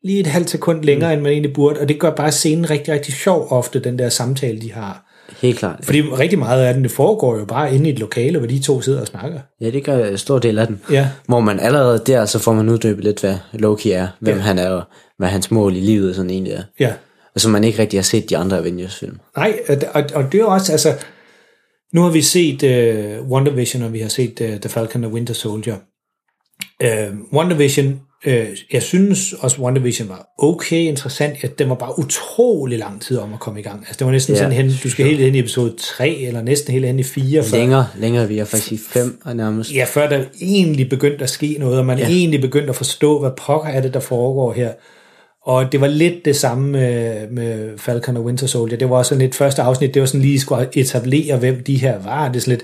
lige 0.03 0.19
et 0.19 0.27
halvt 0.27 0.49
sekund 0.49 0.83
længere, 0.83 1.09
mm. 1.09 1.13
end 1.13 1.21
man 1.21 1.31
egentlig 1.31 1.53
burde, 1.53 1.79
og 1.79 1.89
det 1.89 1.99
gør 1.99 2.15
bare 2.15 2.31
scenen 2.31 2.69
rigtig, 2.69 2.93
rigtig 2.93 3.13
sjov 3.13 3.47
ofte, 3.49 3.79
den 3.79 3.99
der 3.99 4.09
samtale, 4.09 4.61
de 4.61 4.73
har. 4.73 5.08
Helt 5.41 5.59
klart. 5.59 5.79
Fordi 5.83 6.01
rigtig 6.01 6.39
meget 6.39 6.65
af 6.65 6.73
den, 6.73 6.83
det 6.83 6.91
foregår 6.91 7.37
jo 7.37 7.45
bare 7.45 7.75
inde 7.75 7.89
i 7.89 7.93
et 7.93 7.99
lokale, 7.99 8.37
hvor 8.37 8.47
de 8.47 8.59
to 8.59 8.81
sidder 8.81 9.01
og 9.01 9.07
snakker. 9.07 9.39
Ja, 9.61 9.69
det 9.69 9.83
gør 9.83 10.05
en 10.05 10.17
stor 10.17 10.39
del 10.39 10.59
af 10.59 10.67
den. 10.67 10.81
Ja. 10.91 11.09
Hvor 11.25 11.39
man 11.39 11.59
allerede 11.59 12.01
der, 12.07 12.25
så 12.25 12.39
får 12.39 12.53
man 12.53 12.69
uddybet 12.69 13.03
lidt, 13.03 13.19
hvad 13.19 13.35
Loki 13.53 13.91
er, 13.91 14.07
hvem 14.19 14.35
Ja. 14.35 14.41
han 14.41 14.59
er, 14.59 14.69
og 14.69 14.83
hvad 15.17 15.27
hans 15.27 15.51
mål 15.51 15.75
i 15.75 15.79
livet 15.79 16.15
sådan 16.15 16.29
egentlig 16.29 16.53
er. 16.53 16.63
Ja. 16.79 16.93
Og 17.35 17.41
som 17.41 17.51
man 17.51 17.63
ikke 17.63 17.79
rigtig 17.79 17.99
har 17.99 18.03
set 18.03 18.29
de 18.29 18.37
andre 18.37 18.57
Avengers-film. 18.57 19.19
Nej, 19.37 19.59
og, 19.93 20.03
og, 20.13 20.31
det 20.31 20.41
er 20.41 20.45
også, 20.45 20.71
altså, 20.71 20.93
nu 21.93 22.01
har 22.01 22.09
vi 22.09 22.21
set 22.21 22.63
uh, 22.63 23.29
WandaVision, 23.31 23.83
og 23.83 23.93
vi 23.93 23.99
har 23.99 24.09
set 24.09 24.41
uh, 24.41 24.47
The 24.47 24.69
Falcon 24.69 25.03
and 25.03 25.13
Winter 25.13 25.33
Soldier. 25.33 25.75
Uh, 26.83 27.17
WandaVision, 27.33 27.99
uh, 28.27 28.33
jeg 28.73 28.83
synes 28.83 29.33
også, 29.33 29.61
WandaVision 29.61 30.09
var 30.09 30.29
okay 30.37 30.77
interessant. 30.77 31.43
At 31.43 31.59
den 31.59 31.69
var 31.69 31.75
bare 31.75 31.99
utrolig 31.99 32.79
lang 32.79 33.01
tid 33.01 33.17
om 33.17 33.33
at 33.33 33.39
komme 33.39 33.59
i 33.59 33.63
gang. 33.63 33.79
Altså, 33.79 33.95
det 33.99 34.05
var 34.05 34.11
næsten 34.11 34.35
Ja, 34.35 34.39
ja, 34.39 34.45
sådan 34.45 34.57
hen, 34.57 34.73
du 34.83 34.89
skal 34.89 35.05
helt 35.05 35.19
hen 35.19 35.35
i 35.35 35.39
episode 35.39 35.75
3, 35.77 36.15
eller 36.15 36.41
næsten 36.41 36.73
helt 36.73 36.85
hen 36.85 36.99
i 36.99 37.03
4. 37.03 37.43
Før, 37.43 37.57
Længere, 37.57 37.87
længere 37.97 38.27
vi 38.27 38.39
er 38.39 38.45
faktisk 38.45 38.71
i 38.71 38.79
fem 38.89 39.21
og 39.25 39.35
nærmest. 39.35 39.73
Ja, 39.73 39.85
før 39.87 40.09
der 40.09 40.23
egentlig 40.41 40.89
begyndte 40.89 41.23
at 41.23 41.29
ske 41.29 41.55
noget, 41.59 41.79
og 41.79 41.85
man 41.85 41.97
ja. 41.97 42.07
Ja. 42.07 42.11
egentlig 42.13 42.41
begyndte 42.41 42.69
at 42.69 42.75
forstå, 42.75 43.19
hvad 43.19 43.31
pokker 43.37 43.69
er 43.69 43.81
det, 43.81 43.93
der 43.93 43.99
foregår 43.99 44.53
her. 44.53 44.71
Og 45.45 45.71
det 45.71 45.81
var 45.81 45.87
lidt 45.87 46.25
det 46.25 46.35
samme 46.35 46.71
med, 46.71 47.27
med 47.31 47.77
Falcon 47.77 48.17
og 48.17 48.23
Winter 48.23 48.47
Soldier. 48.47 48.77
Det 48.77 48.89
var 48.89 48.95
også 48.95 49.09
sådan 49.09 49.21
lidt 49.21 49.35
første 49.35 49.61
afsnit, 49.61 49.93
det 49.93 49.99
var 49.99 50.05
sådan 50.05 50.21
lige 50.21 50.39
skulle 50.39 50.67
etablere, 50.73 51.37
hvem 51.37 51.63
de 51.63 51.75
her 51.75 51.99
var. 52.03 52.27
Det 52.27 52.35
er 52.35 52.41
sådan 52.41 52.51
lidt, 52.51 52.63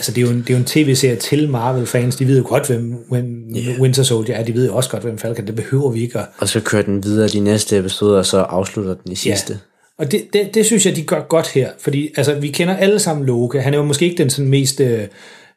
altså 0.00 0.12
det 0.12 0.18
er 0.18 0.22
jo 0.22 0.32
en, 0.32 0.40
det 0.40 0.50
er 0.50 0.54
jo 0.54 0.58
en 0.58 0.64
tv-serie 0.64 1.16
til 1.16 1.48
Marvel-fans. 1.48 2.16
De 2.16 2.26
ved 2.26 2.38
jo 2.38 2.44
godt, 2.48 2.66
hvem, 2.66 2.94
hvem 3.10 3.54
yeah. 3.56 3.80
Winter 3.80 4.02
Soldier 4.02 4.36
er. 4.36 4.44
De 4.44 4.54
ved 4.54 4.66
jo 4.66 4.76
også 4.76 4.90
godt, 4.90 5.02
hvem 5.02 5.18
Falcon 5.18 5.46
Det 5.46 5.54
behøver 5.54 5.90
vi 5.90 6.02
ikke 6.02 6.18
at... 6.18 6.26
Og 6.38 6.48
så 6.48 6.60
kører 6.60 6.82
den 6.82 7.04
videre 7.04 7.28
de 7.28 7.40
næste 7.40 7.78
episoder, 7.78 8.18
og 8.18 8.26
så 8.26 8.38
afslutter 8.38 8.94
den 8.94 9.12
i 9.12 9.14
sidste. 9.14 9.58
Og 9.98 10.12
det, 10.12 10.24
det, 10.32 10.54
det 10.54 10.66
synes 10.66 10.86
jeg, 10.86 10.96
de 10.96 11.02
gør 11.02 11.20
godt 11.28 11.48
her, 11.48 11.70
fordi 11.78 12.10
altså, 12.16 12.34
vi 12.34 12.48
kender 12.48 12.76
alle 12.76 12.98
sammen 12.98 13.26
Loke. 13.26 13.60
Han 13.60 13.74
er 13.74 13.78
jo 13.78 13.84
måske 13.84 14.04
ikke 14.04 14.22
den 14.22 14.30
sådan 14.30 14.48
mest, 14.48 14.80
øh, 14.80 15.02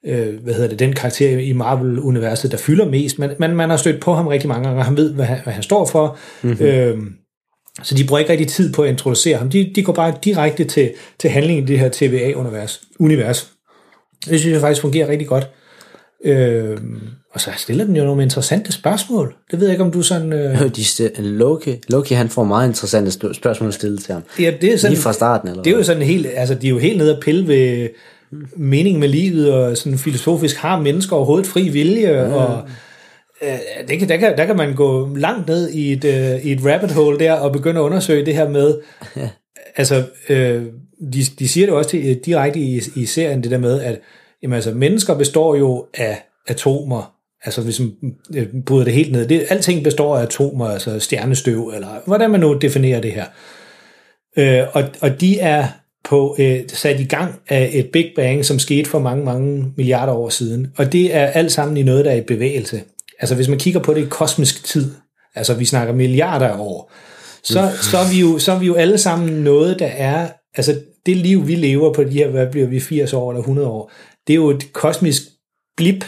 øh, 0.06 0.44
hvad 0.44 0.54
hedder 0.54 0.70
det, 0.70 0.80
den 0.80 0.94
karakter 0.94 1.38
i 1.38 1.54
Marvel-universet, 1.54 2.52
der 2.52 2.58
fylder 2.58 2.86
mest, 2.86 3.20
men, 3.20 3.30
men 3.40 3.56
man 3.56 3.70
har 3.70 3.78
stødt 3.78 4.02
på 4.02 4.14
ham 4.14 4.28
rigtig 4.28 4.50
mange 4.50 4.64
gange, 4.64 4.80
og 4.82 4.86
han 4.86 4.98
ved, 4.98 5.14
hvad 5.14 5.26
han, 5.26 5.40
hvad 5.44 5.54
han 5.54 5.64
står 5.64 5.86
for. 5.86 6.18
Mm-hmm. 6.42 6.66
Øhm, 6.66 7.14
så 7.84 7.96
de 7.96 8.04
bruger 8.04 8.20
ikke 8.20 8.32
rigtig 8.32 8.48
tid 8.48 8.74
på 8.74 8.84
at 8.84 8.90
introducere 8.90 9.38
ham. 9.38 9.50
De, 9.50 9.72
de 9.76 9.84
går 9.84 9.94
bare 9.94 10.14
direkte 10.24 10.64
til, 10.64 10.92
til 11.20 11.30
handlingen 11.30 11.64
i 11.64 11.68
det 11.68 11.80
her 11.80 11.90
TVA-univers. 11.90 12.82
Univers. 13.00 13.53
Det 14.30 14.40
synes 14.40 14.54
jeg 14.54 14.62
faktisk 14.62 14.82
fungerer 14.82 15.08
rigtig 15.08 15.28
godt. 15.28 15.48
Øhm, 16.26 17.00
og 17.34 17.42
så 17.42 17.50
stiller 17.58 17.86
den 17.86 17.96
jo 17.96 18.04
nogle 18.04 18.24
interessante 18.24 18.72
spørgsmål. 18.72 19.36
Det 19.52 19.60
ved 19.60 19.68
jeg 19.68 19.74
ikke, 19.74 19.84
om 19.84 19.92
du 19.92 20.02
sådan... 20.02 20.34
Øh, 20.34 20.62
De 20.76 20.82
st- 20.82 21.22
Loki, 21.22 21.76
Loki, 21.90 22.14
han 22.14 22.30
får 22.30 22.44
meget 22.44 22.68
interessante 22.68 23.12
spørgsmål 23.34 23.74
stillet 23.74 24.04
til 24.04 24.14
ham. 24.14 24.24
Ja, 24.40 24.54
det 24.62 24.74
er 24.74 24.78
sådan, 24.78 24.94
Lige 24.94 25.02
fra 25.04 25.14
starten, 25.14 25.50
eller 25.50 25.64
Det 25.64 25.74
er 25.74 25.78
jo 25.78 25.84
sådan 25.84 26.02
helt, 26.02 26.28
altså 26.36 26.56
de 26.56 26.68
er 26.68 26.70
jo 26.72 26.78
helt 26.78 26.98
nede 26.98 27.14
at 27.16 27.20
pille 27.24 27.48
ved 27.48 27.90
mening 28.58 29.00
med 29.00 29.08
livet, 29.08 29.54
og 29.54 29.78
sådan 29.78 29.98
filosofisk, 29.98 30.56
har 30.56 30.80
mennesker 30.82 31.16
overhovedet 31.16 31.48
fri 31.48 31.70
vilje, 31.70 32.26
mm. 32.28 32.34
og 32.34 32.62
øh, 33.42 33.50
det 33.88 34.00
kan, 34.00 34.10
der, 34.10 34.18
kan, 34.18 34.38
der 34.38 34.46
kan 34.46 34.56
man 34.58 34.76
gå 34.76 35.16
langt 35.16 35.48
ned 35.48 35.70
i 35.70 35.92
et, 35.92 36.06
øh, 36.06 36.46
i 36.46 36.52
et 36.52 36.60
rabbit 36.66 36.92
hole 36.92 37.20
der, 37.20 37.34
og 37.34 37.52
begynde 37.52 37.80
at 37.80 37.84
undersøge 37.84 38.26
det 38.26 38.36
her 38.36 38.50
med, 38.50 38.78
Ja. 39.16 39.30
altså, 39.76 40.04
øh, 40.30 40.64
de, 41.14 41.24
de 41.40 41.48
siger 41.48 41.68
det 41.68 41.76
også 41.76 41.90
til, 41.90 42.10
øh, 42.10 42.16
direkte 42.26 42.60
i, 42.60 42.82
i 42.96 43.06
serien, 43.06 43.44
det 43.44 43.52
der 43.52 43.58
med, 43.58 43.82
at 43.82 44.00
jamen, 44.44 44.56
altså, 44.56 44.72
mennesker 44.72 45.18
består 45.18 45.56
jo 45.56 45.86
af 45.94 46.24
atomer, 46.48 47.14
altså 47.44 47.62
hvis 47.62 47.80
man 47.80 47.92
øh, 48.36 48.48
bryder 48.66 48.84
det 48.84 48.94
helt 48.94 49.12
ned, 49.12 49.28
det, 49.28 49.46
alting 49.50 49.84
består 49.84 50.18
af 50.18 50.22
atomer, 50.22 50.68
altså 50.68 51.00
stjernestøv, 51.00 51.72
eller 51.76 51.88
hvordan 52.06 52.32
man 52.32 52.40
nu 52.40 52.54
definerer 52.54 53.02
det 53.02 53.12
her. 53.12 53.26
Øh, 54.38 54.68
og, 54.74 54.84
og 55.02 55.22
de 55.22 55.40
er 55.40 55.68
på 56.04 56.36
øh, 56.40 56.60
sat 56.68 57.00
i 57.00 57.06
gang 57.06 57.40
af 57.50 57.70
et 57.74 57.90
Big 57.90 58.12
Bang, 58.16 58.46
som 58.46 58.60
skete 58.60 58.90
for 58.90 59.00
mange, 59.00 59.26
mange 59.26 59.74
milliarder 59.78 60.14
år 60.14 60.30
siden. 60.30 60.68
Og 60.78 60.92
det 60.92 61.16
er 61.16 61.26
alt 61.26 61.52
sammen 61.52 61.78
i 61.78 61.84
noget, 61.84 62.06
der 62.06 62.12
er 62.12 62.16
i 62.16 62.22
bevægelse. 62.22 62.82
Altså 63.20 63.36
hvis 63.36 63.48
man 63.48 63.60
kigger 63.60 63.80
på 63.80 63.94
det 63.94 64.02
i 64.02 64.08
kosmisk 64.10 64.64
tid, 64.64 64.92
altså 65.36 65.54
vi 65.54 65.66
snakker 65.66 65.94
milliarder 65.94 66.48
af 66.48 66.60
år, 66.60 66.92
så, 67.44 67.72
så, 67.82 67.98
er 67.98 68.12
vi 68.12 68.20
jo, 68.20 68.40
så 68.40 68.52
er 68.52 68.60
vi 68.60 68.66
jo 68.66 68.76
alle 68.76 68.98
sammen 68.98 69.30
noget, 69.44 69.80
der 69.80 69.86
er, 69.86 70.28
altså 70.56 70.76
det 71.06 71.18
liv, 71.18 71.48
vi 71.48 71.56
lever 71.56 71.94
på 71.94 72.04
de 72.04 72.10
her, 72.10 72.30
hvad 72.30 72.48
bliver 72.48 72.68
vi, 72.68 72.80
80 72.80 73.14
år 73.14 73.32
eller 73.32 73.40
100 73.40 73.68
år, 73.68 73.92
det 74.28 74.34
er 74.34 74.38
jo 74.38 74.50
et 74.50 74.74
kosmisk 74.74 75.22
blip 75.78 76.06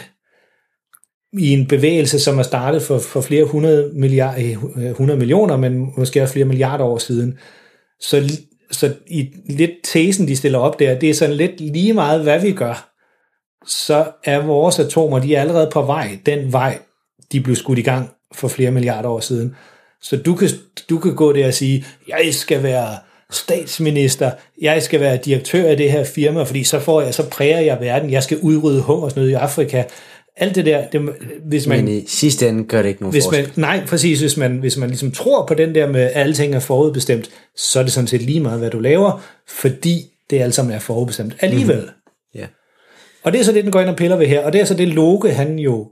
i 1.38 1.52
en 1.52 1.66
bevægelse, 1.66 2.20
som 2.20 2.38
er 2.38 2.42
startet 2.42 2.82
for, 2.82 2.98
for 2.98 3.20
flere 3.20 3.44
hundrede, 3.44 3.90
milliard, 3.94 4.38
øh, 4.38 4.64
øh, 4.76 4.90
100 4.90 5.18
millioner, 5.18 5.56
men 5.56 5.92
måske 5.96 6.22
også 6.22 6.32
flere 6.32 6.46
milliarder 6.46 6.84
år 6.84 6.98
siden. 6.98 7.38
Så, 8.00 8.40
så 8.70 8.94
i 9.06 9.28
lidt 9.48 9.70
tesen, 9.84 10.28
de 10.28 10.36
stiller 10.36 10.58
op 10.58 10.78
der, 10.78 10.98
det 10.98 11.10
er 11.10 11.14
sådan 11.14 11.36
lidt 11.36 11.60
lige 11.60 11.92
meget, 11.92 12.22
hvad 12.22 12.40
vi 12.40 12.52
gør, 12.52 12.92
så 13.66 14.12
er 14.24 14.46
vores 14.46 14.78
atomer, 14.78 15.18
de 15.18 15.34
er 15.34 15.40
allerede 15.40 15.70
på 15.72 15.82
vej, 15.82 16.18
den 16.26 16.52
vej, 16.52 16.78
de 17.32 17.40
blev 17.40 17.56
skudt 17.56 17.78
i 17.78 17.82
gang 17.82 18.10
for 18.34 18.48
flere 18.48 18.70
milliarder 18.70 19.08
år 19.08 19.20
siden. 19.20 19.56
Så 20.02 20.16
du 20.16 20.34
kan, 20.34 20.48
du 20.90 20.98
kan 20.98 21.14
gå 21.14 21.32
der 21.32 21.46
og 21.46 21.54
sige, 21.54 21.84
jeg 22.08 22.34
skal 22.34 22.62
være 22.62 22.96
statsminister, 23.32 24.30
jeg 24.60 24.82
skal 24.82 25.00
være 25.00 25.16
direktør 25.16 25.68
af 25.68 25.76
det 25.76 25.92
her 25.92 26.04
firma, 26.04 26.42
fordi 26.42 26.64
så 26.64 26.80
får 26.80 27.00
jeg, 27.00 27.14
så 27.14 27.28
præger 27.30 27.60
jeg 27.60 27.78
verden, 27.80 28.10
jeg 28.10 28.22
skal 28.22 28.38
udrydde 28.38 28.82
hungersnød 28.82 29.28
i 29.28 29.32
Afrika. 29.32 29.82
Alt 30.36 30.54
det 30.54 30.66
der, 30.66 30.86
det, 30.86 31.00
hvis 31.44 31.66
man... 31.66 31.84
Men 31.84 31.94
i 31.94 32.04
sidste 32.08 32.48
ende 32.48 32.64
gør 32.64 32.82
det 32.82 32.88
ikke 32.88 33.02
nogen 33.02 33.12
Hvis 33.12 33.30
man, 33.32 33.46
nej, 33.56 33.86
præcis. 33.86 34.20
Hvis 34.20 34.36
man, 34.36 34.58
hvis 34.58 34.76
man 34.76 34.88
ligesom 34.88 35.12
tror 35.12 35.46
på 35.46 35.54
den 35.54 35.74
der 35.74 35.88
med, 35.88 36.00
at 36.00 36.12
alting 36.14 36.54
er 36.54 36.60
forudbestemt, 36.60 37.30
så 37.56 37.78
er 37.78 37.82
det 37.82 37.92
sådan 37.92 38.06
set 38.06 38.22
lige 38.22 38.40
meget, 38.40 38.58
hvad 38.58 38.70
du 38.70 38.78
laver, 38.78 39.24
fordi 39.48 40.06
det 40.30 40.40
alt 40.40 40.54
sammen 40.54 40.74
er 40.74 40.78
forudbestemt 40.78 41.36
alligevel. 41.40 41.80
Mm. 41.80 42.40
Ja. 42.40 42.46
Og 43.22 43.32
det 43.32 43.40
er 43.40 43.44
så 43.44 43.52
det, 43.52 43.64
den 43.64 43.72
går 43.72 43.80
ind 43.80 43.88
og 43.88 43.96
piller 43.96 44.16
ved 44.16 44.26
her. 44.26 44.44
Og 44.44 44.52
det 44.52 44.60
er 44.60 44.64
så 44.64 44.74
det, 44.74 44.88
Loke, 44.88 45.30
han 45.30 45.58
jo 45.58 45.88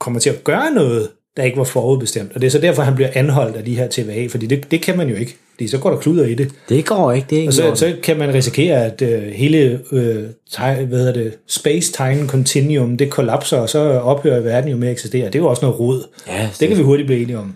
kommer 0.00 0.20
til 0.20 0.30
at 0.30 0.44
gøre 0.44 0.70
noget, 0.74 1.10
der 1.36 1.42
ikke 1.42 1.58
var 1.58 1.64
forudbestemt. 1.64 2.32
Og 2.34 2.40
det 2.40 2.46
er 2.46 2.50
så 2.50 2.58
derfor, 2.58 2.82
han 2.82 2.94
bliver 2.94 3.10
anholdt 3.14 3.56
af 3.56 3.64
de 3.64 3.76
her 3.76 3.88
TVA, 3.90 4.26
fordi 4.26 4.46
det, 4.46 4.70
det 4.70 4.82
kan 4.82 4.96
man 4.96 5.08
jo 5.08 5.16
ikke. 5.16 5.36
Fordi 5.58 5.68
så 5.68 5.78
går 5.78 5.90
der 5.90 5.98
kluder 5.98 6.24
i 6.24 6.34
det. 6.34 6.50
Det 6.68 6.86
går 6.86 7.12
ikke, 7.12 7.26
det 7.30 7.36
er 7.36 7.40
ikke 7.40 7.48
Og 7.48 7.54
så, 7.54 7.74
så 7.74 7.96
kan 8.02 8.18
man 8.18 8.34
risikere, 8.34 8.84
at 8.84 9.02
øh, 9.02 9.22
hele 9.22 9.80
øh, 9.92 10.24
teg, 10.50 10.86
hvad 10.88 10.98
hedder 10.98 11.12
det, 11.12 11.38
space-time 11.46 12.28
continuum, 12.28 12.96
det 12.96 13.10
kollapser, 13.10 13.56
og 13.56 13.68
så 13.68 13.78
ophører 13.78 14.40
verden 14.40 14.70
jo 14.70 14.76
med 14.76 14.88
at 14.88 14.92
eksistere. 14.92 15.26
Det 15.26 15.34
er 15.34 15.38
jo 15.38 15.46
også 15.46 15.62
noget 15.62 15.80
rod. 15.80 16.02
Ja, 16.26 16.50
det 16.60 16.68
kan 16.68 16.78
vi 16.78 16.82
hurtigt 16.82 17.06
blive 17.06 17.22
enige 17.22 17.38
om. 17.38 17.54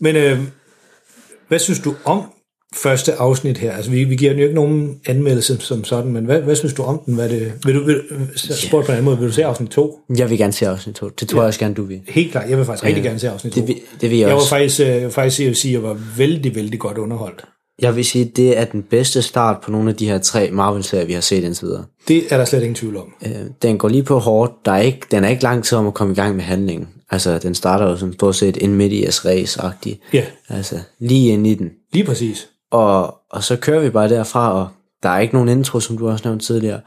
Men 0.00 0.16
øh, 0.16 0.38
hvad 1.48 1.58
synes 1.58 1.80
du 1.80 1.94
om 2.04 2.22
første 2.74 3.14
afsnit 3.14 3.58
her? 3.58 3.72
Altså, 3.72 3.90
vi, 3.90 4.04
vi 4.04 4.16
giver 4.16 4.30
den 4.30 4.38
jo 4.40 4.44
ikke 4.44 4.54
nogen 4.54 4.96
anmeldelse 5.06 5.56
som 5.60 5.84
sådan, 5.84 6.12
men 6.12 6.24
hvad, 6.24 6.40
hvad 6.40 6.56
synes 6.56 6.74
du 6.74 6.82
om 6.82 7.00
den? 7.06 7.14
Hvad 7.14 7.28
det, 7.28 7.52
vil 7.64 7.74
du, 7.74 7.84
vil, 7.84 8.00
spurgt 8.36 8.86
på 8.86 8.92
en 8.92 8.96
anden 8.96 9.04
måde, 9.04 9.18
vil 9.18 9.28
du 9.28 9.32
se 9.32 9.44
afsnit 9.44 9.70
2? 9.70 9.98
Jeg 10.18 10.30
vil 10.30 10.38
gerne 10.38 10.52
se 10.52 10.68
afsnit 10.68 10.94
2. 10.96 11.08
Det 11.08 11.28
tror 11.28 11.38
Ja. 11.38 11.42
jeg 11.42 11.48
også 11.48 11.60
gerne, 11.60 11.74
du 11.74 11.82
vil. 11.84 12.00
Helt 12.08 12.30
klart, 12.32 12.50
jeg 12.50 12.58
vil 12.58 12.64
faktisk 12.66 12.84
rigtig 12.84 13.02
Ja. 13.02 13.08
gerne 13.08 13.18
se 13.18 13.30
afsnit 13.30 13.52
2. 13.52 13.60
Det 13.60 13.68
vil- 13.68 13.80
det 14.00 14.10
vil 14.10 14.18
jeg 14.18 14.26
jeg 14.26 14.34
var 14.34 14.40
også. 14.40 14.48
faktisk, 14.48 14.80
øh, 14.80 15.10
faktisk 15.10 15.40
jeg 15.40 15.48
vil 15.48 15.56
sige, 15.56 15.76
at 15.76 15.82
jeg 15.82 15.88
var 15.88 15.98
vældig, 16.16 16.54
vældig 16.54 16.80
godt 16.80 16.98
underholdt. 16.98 17.44
Jeg 17.82 17.96
vil 17.96 18.04
sige, 18.04 18.24
det 18.24 18.58
er 18.58 18.64
den 18.64 18.82
bedste 18.82 19.22
start 19.22 19.56
på 19.64 19.70
nogle 19.70 19.90
af 19.90 19.96
de 19.96 20.06
her 20.08 20.18
tre 20.18 20.50
Marvel-serier, 20.52 21.04
vi 21.06 21.12
har 21.12 21.20
set 21.20 21.44
indtil 21.44 21.66
videre. 21.66 21.84
Det 22.08 22.24
er 22.30 22.36
der 22.36 22.44
slet 22.44 22.60
ingen 22.60 22.74
tvivl 22.74 22.96
om. 22.96 23.14
Øh, 23.26 23.30
den 23.62 23.78
går 23.78 23.88
lige 23.88 24.02
på 24.02 24.18
hårdt. 24.18 24.52
Der 24.64 24.72
er 24.72 24.78
ikke, 24.82 25.00
den 25.10 25.24
er 25.24 25.28
ikke 25.28 25.42
lang 25.42 25.64
tid 25.64 25.78
om 25.78 25.86
at 25.86 25.94
komme 25.94 26.12
i 26.12 26.16
gang 26.16 26.36
med 26.36 26.44
handlingen. 26.44 26.88
Altså, 27.10 27.38
den 27.38 27.54
starter 27.54 27.86
jo 27.90 27.96
som 27.96 28.12
stort 28.12 28.36
set 28.36 28.58
en 28.64 28.74
midt 28.74 28.92
i 28.92 29.04
race-agtig. 29.06 30.00
Ja. 30.12 30.22
Altså, 30.48 30.76
lige 30.98 31.32
ind 31.32 31.46
i 31.46 31.54
den. 31.54 31.70
Lige 31.92 32.04
præcis. 32.04 32.48
Og, 32.76 33.14
og 33.30 33.44
så 33.44 33.56
kører 33.56 33.80
vi 33.80 33.90
bare 33.90 34.08
derfra, 34.08 34.52
og 34.52 34.68
der 35.02 35.08
er 35.08 35.18
ikke 35.18 35.34
nogen 35.34 35.48
intro, 35.48 35.80
som 35.80 35.98
du 35.98 36.08
også 36.08 36.28
nævnte 36.28 36.46
tidligere. 36.46 36.80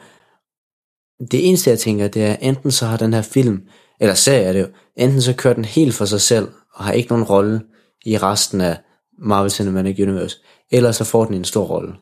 Det 1.31 1.47
eneste, 1.47 1.69
jeg 1.69 1.79
tænker, 1.79 2.07
det 2.07 2.25
er, 2.25 2.35
enten 2.41 2.71
så 2.71 2.85
har 2.85 2.97
den 2.97 3.13
her 3.13 3.21
film, 3.21 3.61
eller 4.01 4.13
serie 4.13 4.43
er 4.43 4.53
det 4.53 4.61
jo, 4.61 4.67
enten 4.95 5.21
så 5.21 5.33
kører 5.33 5.53
den 5.53 5.65
helt 5.65 5.93
for 5.93 6.05
sig 6.05 6.21
selv, 6.21 6.47
og 6.75 6.83
har 6.83 6.91
ikke 6.91 7.09
nogen 7.09 7.23
rolle 7.23 7.61
i 8.05 8.17
resten 8.17 8.61
af 8.61 8.77
Marvel 9.21 9.51
Cinematic 9.51 9.99
Universe, 9.99 10.37
eller 10.71 10.91
så 10.91 11.03
får 11.03 11.25
den 11.25 11.35
en 11.35 11.45
stor 11.45 11.63
rolle. 11.63 11.93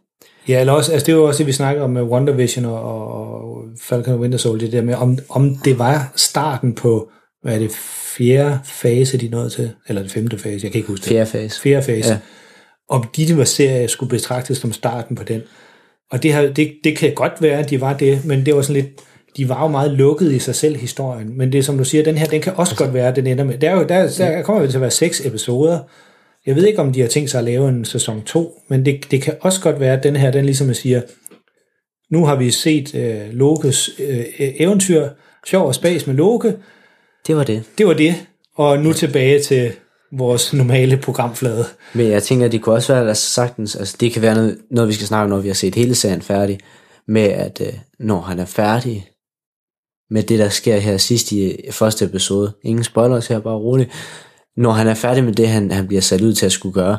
Ja, 0.47 0.59
eller 0.59 0.73
også, 0.73 0.91
altså 0.91 1.05
det 1.05 1.11
er 1.11 1.17
jo 1.17 1.27
også 1.27 1.37
det, 1.37 1.47
vi 1.47 1.51
snakker 1.51 1.83
om 1.83 1.89
med 1.89 2.03
WandaVision 2.03 2.65
og, 2.65 2.81
og 2.81 3.63
Falcon 3.81 4.13
og 4.13 4.19
Winter 4.19 4.37
Soldier, 4.37 4.67
det 4.67 4.77
der 4.77 4.85
med, 4.85 4.95
om, 4.95 5.17
om 5.29 5.55
det 5.55 5.79
var 5.79 6.11
starten 6.15 6.75
på, 6.75 7.09
hvad 7.41 7.55
er 7.55 7.59
det, 7.59 7.71
fjerde 8.17 8.59
fase, 8.63 9.17
de 9.17 9.27
nået 9.27 9.51
til? 9.51 9.71
Eller 9.87 10.01
det 10.01 10.11
femte 10.11 10.37
fase, 10.37 10.63
jeg 10.63 10.71
kan 10.71 10.79
ikke 10.79 10.87
huske 10.87 11.03
det. 11.03 11.09
Fjerde 11.09 11.25
fase. 11.25 11.61
Fjerde 11.61 11.85
fase. 11.85 12.09
Ja. 12.09 12.17
Om 12.89 13.03
de 13.15 13.37
var 13.37 13.43
serie 13.43 13.87
skulle 13.87 14.09
betragtes 14.09 14.57
som 14.57 14.73
starten 14.73 15.15
på 15.15 15.23
den. 15.23 15.41
Og 16.11 16.23
det, 16.23 16.33
har, 16.33 16.41
det, 16.41 16.73
det 16.83 16.97
kan 16.97 17.13
godt 17.13 17.41
være, 17.41 17.59
at 17.59 17.69
de 17.69 17.81
var 17.81 17.97
det, 17.97 18.25
men 18.25 18.45
det 18.45 18.55
var 18.55 18.61
sådan 18.61 18.81
lidt, 18.81 19.01
de 19.37 19.49
var 19.49 19.61
jo 19.61 19.67
meget 19.67 19.91
lukket 19.91 20.31
i 20.31 20.39
sig 20.39 20.55
selv, 20.55 20.75
historien. 20.75 21.37
Men 21.37 21.51
det 21.51 21.65
som 21.65 21.77
du 21.77 21.83
siger, 21.83 22.03
den 22.03 22.17
her, 22.17 22.25
den 22.25 22.41
kan 22.41 22.53
også 22.55 22.75
godt 22.75 22.93
være, 22.93 23.15
den 23.15 23.27
ender 23.27 23.43
med. 23.43 23.57
Der, 23.57 23.69
er 23.69 23.75
jo, 23.75 23.83
der, 23.83 24.13
der 24.17 24.41
kommer 24.41 24.61
jo 24.61 24.67
til 24.67 24.77
at 24.77 24.81
være 24.81 24.91
seks 24.91 25.25
episoder. 25.25 25.79
Jeg 26.45 26.55
ved 26.55 26.67
ikke, 26.67 26.79
om 26.79 26.93
de 26.93 27.01
har 27.01 27.07
tænkt 27.07 27.29
sig 27.29 27.37
at 27.37 27.43
lave 27.43 27.69
en 27.69 27.85
sæson 27.85 28.21
2, 28.21 28.61
men 28.67 28.85
det, 28.85 29.11
det 29.11 29.21
kan 29.21 29.35
også 29.41 29.61
godt 29.61 29.79
være, 29.79 29.97
at 29.97 30.03
den 30.03 30.15
her, 30.15 30.31
den 30.31 30.45
ligesom 30.45 30.73
siger, 30.73 31.01
nu 32.11 32.25
har 32.25 32.35
vi 32.35 32.51
set 32.51 32.95
øh, 32.95 33.33
Lokes 33.33 33.89
øh, 33.99 34.25
eventyr, 34.37 35.09
sjov 35.47 35.67
og 35.67 35.75
spas 35.75 36.07
med 36.07 36.15
Loke, 36.15 36.53
Det 37.27 37.35
var 37.35 37.43
det. 37.43 37.63
det 37.77 37.87
var 37.87 37.93
det, 37.93 38.15
og 38.55 38.79
nu 38.79 38.93
tilbage 38.93 39.39
til 39.41 39.71
vores 40.11 40.53
normale 40.53 40.97
programflade. 40.97 41.65
Men 41.93 42.07
jeg 42.07 42.23
tænker, 42.23 42.45
at 42.45 42.51
det 42.51 42.61
kunne 42.61 42.75
også 42.75 42.93
være 42.93 43.07
altså 43.07 43.29
sagtens, 43.29 43.75
altså 43.75 43.97
det 43.99 44.13
kan 44.13 44.21
være 44.21 44.35
noget, 44.35 44.57
noget, 44.71 44.87
vi 44.87 44.93
skal 44.93 45.07
snakke 45.07 45.23
om, 45.23 45.29
når 45.29 45.39
vi 45.39 45.47
har 45.47 45.55
set 45.55 45.75
hele 45.75 45.95
serien 45.95 46.21
færdig, 46.21 46.59
med 47.07 47.21
at 47.21 47.61
øh, 47.61 47.73
når 47.99 48.21
han 48.21 48.39
er 48.39 48.45
færdig 48.45 49.09
med 50.09 50.23
det, 50.23 50.39
der 50.39 50.49
sker 50.49 50.77
her 50.77 50.97
sidst 50.97 51.31
i 51.31 51.57
første 51.71 52.05
episode, 52.05 52.53
ingen 52.63 52.83
spoilers 52.83 53.27
her, 53.27 53.39
bare 53.39 53.57
roligt, 53.57 53.91
når 54.57 54.71
han 54.71 54.87
er 54.87 54.93
færdig 54.93 55.23
med 55.23 55.33
det, 55.33 55.47
han, 55.47 55.71
han 55.71 55.87
bliver 55.87 56.01
sat 56.01 56.21
ud 56.21 56.33
til 56.33 56.45
at 56.45 56.51
skulle 56.51 56.73
gøre, 56.73 56.97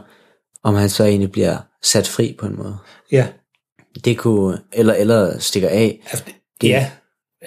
om 0.64 0.74
han 0.74 0.88
så 0.88 1.04
egentlig 1.04 1.32
bliver 1.32 1.56
sat 1.82 2.08
fri 2.08 2.36
på 2.38 2.46
en 2.46 2.56
måde. 2.56 2.76
Ja, 3.12 3.26
Det 4.04 4.18
kunne, 4.18 4.58
eller, 4.72 4.94
eller 4.94 5.38
stikker 5.38 5.68
af. 5.68 6.00
altså, 6.10 6.24
det, 6.60 6.68
ja, 6.68 6.90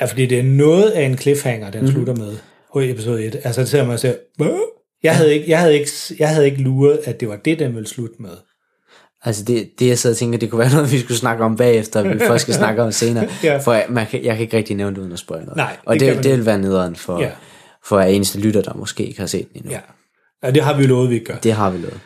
ja, 0.02 0.06
fordi 0.06 0.26
det 0.26 0.40
er 0.40 0.44
noget 0.44 0.90
af 0.90 1.04
en 1.04 1.18
cliffhanger, 1.18 1.72
den 1.72 1.82
mm-hmm. 1.82 1.94
slutter 1.96 2.16
med 2.16 2.38
på 2.74 2.80
episode 2.80 3.26
1. 3.26 3.36
Altså, 3.44 3.62
det 3.62 3.70
ser 3.70 3.84
man 3.84 3.94
og 3.94 4.00
siger, 4.00 4.16
"Hvad?" 4.38 4.60
Jeg 5.04 5.16
havde, 5.16 5.34
ikke, 5.34 5.50
jeg, 5.50 5.60
havde 5.60 5.74
ikke, 5.80 5.92
jeg 6.20 6.30
havde 6.30 6.46
ikke 6.46 6.62
luret, 6.62 7.00
at 7.06 7.20
det 7.20 7.28
var 7.30 7.36
det, 7.36 7.60
den 7.60 7.76
ville 7.76 7.88
slutte 7.88 8.16
med. 8.20 8.38
Altså 9.24 9.44
det, 9.44 9.70
det 9.80 9.88
jeg 9.88 9.98
sidder 9.98 10.14
og 10.14 10.18
tænker, 10.18 10.40
det 10.40 10.50
kunne 10.50 10.60
være 10.60 10.74
noget, 10.76 10.92
vi 10.92 11.00
skulle 11.00 11.18
snakke 11.18 11.44
om 11.44 11.56
bagefter, 11.58 12.14
vi 12.14 12.20
først 12.28 12.42
skal 12.42 12.54
snakke 12.54 12.84
om 12.84 12.92
senere. 12.92 13.30
Ja. 13.44 13.58
For 13.58 13.74
jeg, 13.74 13.86
man 13.90 14.08
kan, 14.08 14.24
jeg 14.24 14.36
kan 14.36 14.42
ikke 14.44 14.58
rigtig 14.58 14.76
nævne 14.76 14.96
det 14.96 15.02
uden 15.02 15.12
at 15.14 15.20
spoil 15.20 15.42
noget. 15.42 15.58
Nej, 15.58 15.78
og 15.86 16.00
det 16.00 16.16
det, 16.16 16.24
det, 16.24 16.32
vil 16.32 16.46
være 16.46 16.60
nederen 16.60 16.96
for, 16.96 17.22
Ja. 17.22 17.30
for 17.86 17.98
at 18.00 18.14
eneste 18.16 18.40
lytter, 18.40 18.62
der 18.62 18.74
måske 18.74 19.06
ikke 19.06 19.20
har 19.20 19.28
set 19.28 19.48
den 19.54 19.58
endnu. 19.62 19.72
Ja. 19.72 19.80
ja, 20.44 20.52
det 20.52 20.64
har 20.64 20.78
vi 20.78 20.82
jo 20.84 20.88
lovet, 20.88 21.10
vi 21.10 21.14
ikke 21.16 21.26
gør. 21.26 21.36
Det 21.36 21.54
har 21.54 21.70
vi 21.70 21.78
lovet. 21.78 22.00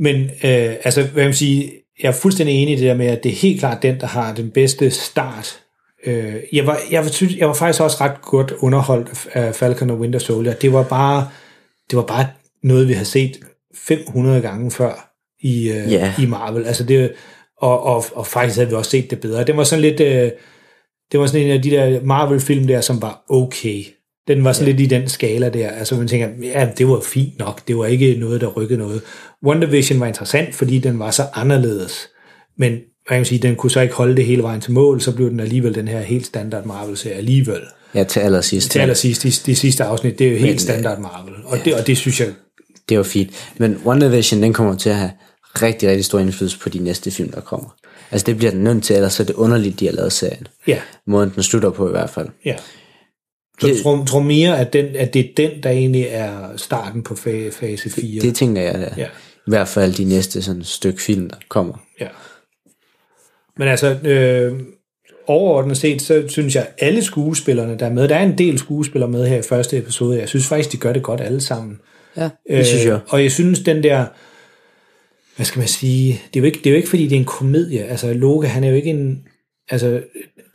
Men 0.00 0.24
øh, 0.24 0.74
altså, 0.84 1.02
hvad 1.02 1.24
man 1.24 1.34
sige, 1.34 1.72
jeg 2.02 2.08
er 2.08 2.12
fuldstændig 2.12 2.62
enig 2.62 2.72
i 2.72 2.76
det 2.76 2.84
der 2.86 2.94
med, 2.94 3.06
at 3.06 3.22
det 3.22 3.32
er 3.32 3.36
helt 3.36 3.60
klart 3.60 3.82
den, 3.82 4.00
der 4.00 4.06
har 4.06 4.34
den 4.34 4.50
bedste 4.50 4.90
start. 4.90 5.58
Øh, 6.06 6.34
jeg, 6.52 6.66
var, 6.66 6.78
jeg, 6.90 7.04
var, 7.04 7.24
jeg 7.38 7.48
var 7.48 7.54
faktisk 7.54 7.82
også 7.82 7.96
ret 8.00 8.22
godt 8.22 8.52
underholdt 8.58 9.26
af 9.32 9.54
Falcon 9.54 9.90
og 9.90 9.96
Winter 9.98 10.18
Soldier. 10.18 10.54
Det 10.54 10.72
var 10.72 10.82
bare, 10.82 11.28
det 11.92 11.96
var 11.96 12.06
bare 12.06 12.26
noget, 12.62 12.88
vi 12.88 12.92
har 12.92 13.04
set 13.04 13.40
500 13.74 14.40
gange 14.40 14.70
før 14.70 15.14
i, 15.42 15.68
øh, 15.68 15.92
Ja. 15.92 16.14
i 16.18 16.26
Marvel. 16.26 16.64
Altså 16.66 16.84
det, 16.84 17.12
og, 17.58 17.82
og, 17.82 18.04
og 18.14 18.26
faktisk 18.26 18.56
havde 18.56 18.68
vi 18.68 18.74
også 18.74 18.90
set 18.90 19.10
det 19.10 19.20
bedre. 19.20 19.44
Det 19.44 19.56
var 19.56 19.64
sådan 19.64 19.82
lidt, 19.82 20.00
øh, 20.00 20.30
det 21.12 21.20
var 21.20 21.26
sådan 21.26 21.46
en 21.46 21.50
af 21.50 21.62
de 21.62 21.70
der 21.70 22.00
Marvel-film 22.04 22.66
der, 22.66 22.80
som 22.80 23.02
var 23.02 23.24
okay. 23.28 23.84
Den 24.28 24.44
var 24.44 24.52
sådan 24.52 24.66
ja. 24.68 24.76
lidt 24.76 24.92
i 24.92 24.94
den 24.94 25.08
skala 25.08 25.48
der. 25.48 25.70
Altså 25.70 25.94
man 25.94 26.08
tænker, 26.08 26.28
ja, 26.42 26.68
det 26.78 26.88
var 26.88 27.00
fint 27.00 27.38
nok. 27.38 27.68
Det 27.68 27.76
var 27.76 27.86
ikke 27.86 28.16
noget, 28.18 28.40
der 28.40 28.46
rykkede 28.46 28.78
noget. 28.78 29.02
WandaVision 29.46 30.00
var 30.00 30.06
interessant, 30.06 30.54
fordi 30.54 30.78
den 30.78 30.98
var 30.98 31.10
så 31.10 31.22
anderledes. 31.34 32.08
Men 32.58 32.72
hvad 32.72 33.08
kan 33.08 33.16
man 33.18 33.24
sige, 33.24 33.38
den 33.42 33.56
kunne 33.56 33.70
så 33.70 33.80
ikke 33.80 33.94
holde 33.94 34.16
det 34.16 34.26
hele 34.26 34.42
vejen 34.42 34.60
til 34.60 34.72
mål, 34.72 35.00
så 35.00 35.16
blev 35.16 35.30
den 35.30 35.40
alligevel 35.40 35.74
den 35.74 35.88
her 35.88 36.00
helt 36.00 36.26
standard 36.26 36.64
Marvel-serie 36.66 37.16
alligevel. 37.16 37.60
Ja, 37.94 38.04
til 38.04 38.20
allersidst. 38.20 38.70
Til 38.70 38.78
allersidst, 38.78 39.22
de, 39.22 39.30
de 39.52 39.56
sidste 39.56 39.84
afsnit, 39.84 40.18
det 40.18 40.26
er 40.26 40.30
jo 40.30 40.36
helt 40.36 40.50
Men, 40.50 40.58
standard 40.58 40.98
Marvel. 41.00 41.34
Og, 41.44 41.58
det, 41.64 41.74
og 41.74 41.86
det 41.86 41.96
synes 41.98 42.20
jeg, 42.20 42.28
Det 42.88 42.96
var 42.96 43.02
fint. 43.04 43.30
Men 43.58 43.76
WandaVision, 43.84 44.42
den 44.42 44.52
kommer 44.52 44.76
til 44.76 44.90
at 44.90 44.96
have 44.96 45.10
rigtig, 45.62 45.88
rigtig 45.88 46.04
stor 46.04 46.18
indflydelse 46.18 46.58
på 46.58 46.68
de 46.68 46.78
næste 46.78 47.10
film, 47.10 47.32
der 47.32 47.40
kommer. 47.40 47.76
Altså 48.10 48.24
det 48.26 48.36
bliver 48.36 48.50
den 48.50 48.64
nødt 48.64 48.84
til, 48.84 48.96
ellers 48.96 49.12
så 49.12 49.22
er 49.22 49.26
det 49.26 49.34
underligt, 49.34 49.80
de 49.80 49.86
har 49.86 49.92
lavet 49.92 50.12
serien. 50.12 50.46
ja, 50.66 50.80
Måden 51.06 51.32
den 51.34 51.42
slutter 51.42 51.70
på 51.70 51.88
i 51.88 51.90
hvert 51.90 52.10
fald. 52.10 52.28
ja. 52.44 52.56
Så 53.60 53.66
Det- 53.66 53.74
jeg 53.74 53.82
tror, 53.82 54.04
tror 54.04 54.20
mere, 54.20 54.58
at, 54.58 54.72
den, 54.72 54.86
at 54.96 55.14
det 55.14 55.20
er 55.20 55.28
den, 55.36 55.62
der 55.62 55.70
egentlig 55.70 56.06
er 56.10 56.56
starten 56.56 57.02
på 57.02 57.14
fa- 57.14 57.50
fase 57.50 57.90
4. 57.90 58.20
Det 58.22 58.34
tænker 58.34 58.62
jeg, 58.62 58.74
der. 58.74 58.90
Ja. 58.96 59.06
I 59.46 59.50
hvert 59.50 59.68
fald 59.68 59.92
de 59.94 60.04
næste 60.04 60.42
sådan 60.42 60.64
stykke 60.64 61.02
film, 61.02 61.30
der 61.30 61.36
kommer. 61.48 61.74
Ja. 62.00 62.08
Men 63.58 63.68
altså, 63.68 63.86
øh, 64.04 64.60
overordnet 65.26 65.76
set, 65.76 66.02
så 66.02 66.24
synes 66.28 66.54
jeg, 66.54 66.66
alle 66.78 67.02
skuespillerne, 67.02 67.78
der 67.78 67.86
er 67.86 67.92
med, 67.92 68.08
der 68.08 68.16
er 68.16 68.22
en 68.22 68.38
del 68.38 68.58
skuespillere 68.58 69.10
med 69.10 69.26
her 69.26 69.36
i 69.36 69.42
første 69.42 69.78
episode, 69.78 70.18
jeg 70.18 70.28
synes 70.28 70.46
faktisk, 70.46 70.72
de 70.72 70.76
gør 70.76 70.92
det 70.92 71.02
godt 71.02 71.20
alle 71.20 71.40
sammen. 71.40 71.80
Ja, 72.16 72.22
det 72.22 72.30
øh, 72.58 72.64
synes 72.64 72.84
jeg. 72.84 72.98
Og 73.08 73.22
jeg 73.22 73.32
synes, 73.32 73.60
den 73.60 73.82
der, 73.82 74.04
hvad 75.36 75.46
skal 75.46 75.58
man 75.58 75.68
sige, 75.68 76.20
det 76.34 76.36
er 76.36 76.40
jo 76.40 76.46
ikke, 76.46 76.58
det 76.58 76.66
er 76.66 76.70
jo 76.70 76.76
ikke 76.76 76.88
fordi 76.88 77.04
det 77.04 77.12
er 77.12 77.20
en 77.20 77.24
komedie. 77.24 77.84
Altså, 77.84 78.12
Loke, 78.12 78.48
han 78.48 78.64
er 78.64 78.68
jo 78.68 78.74
ikke 78.74 78.90
en, 78.90 79.22
altså, 79.70 80.00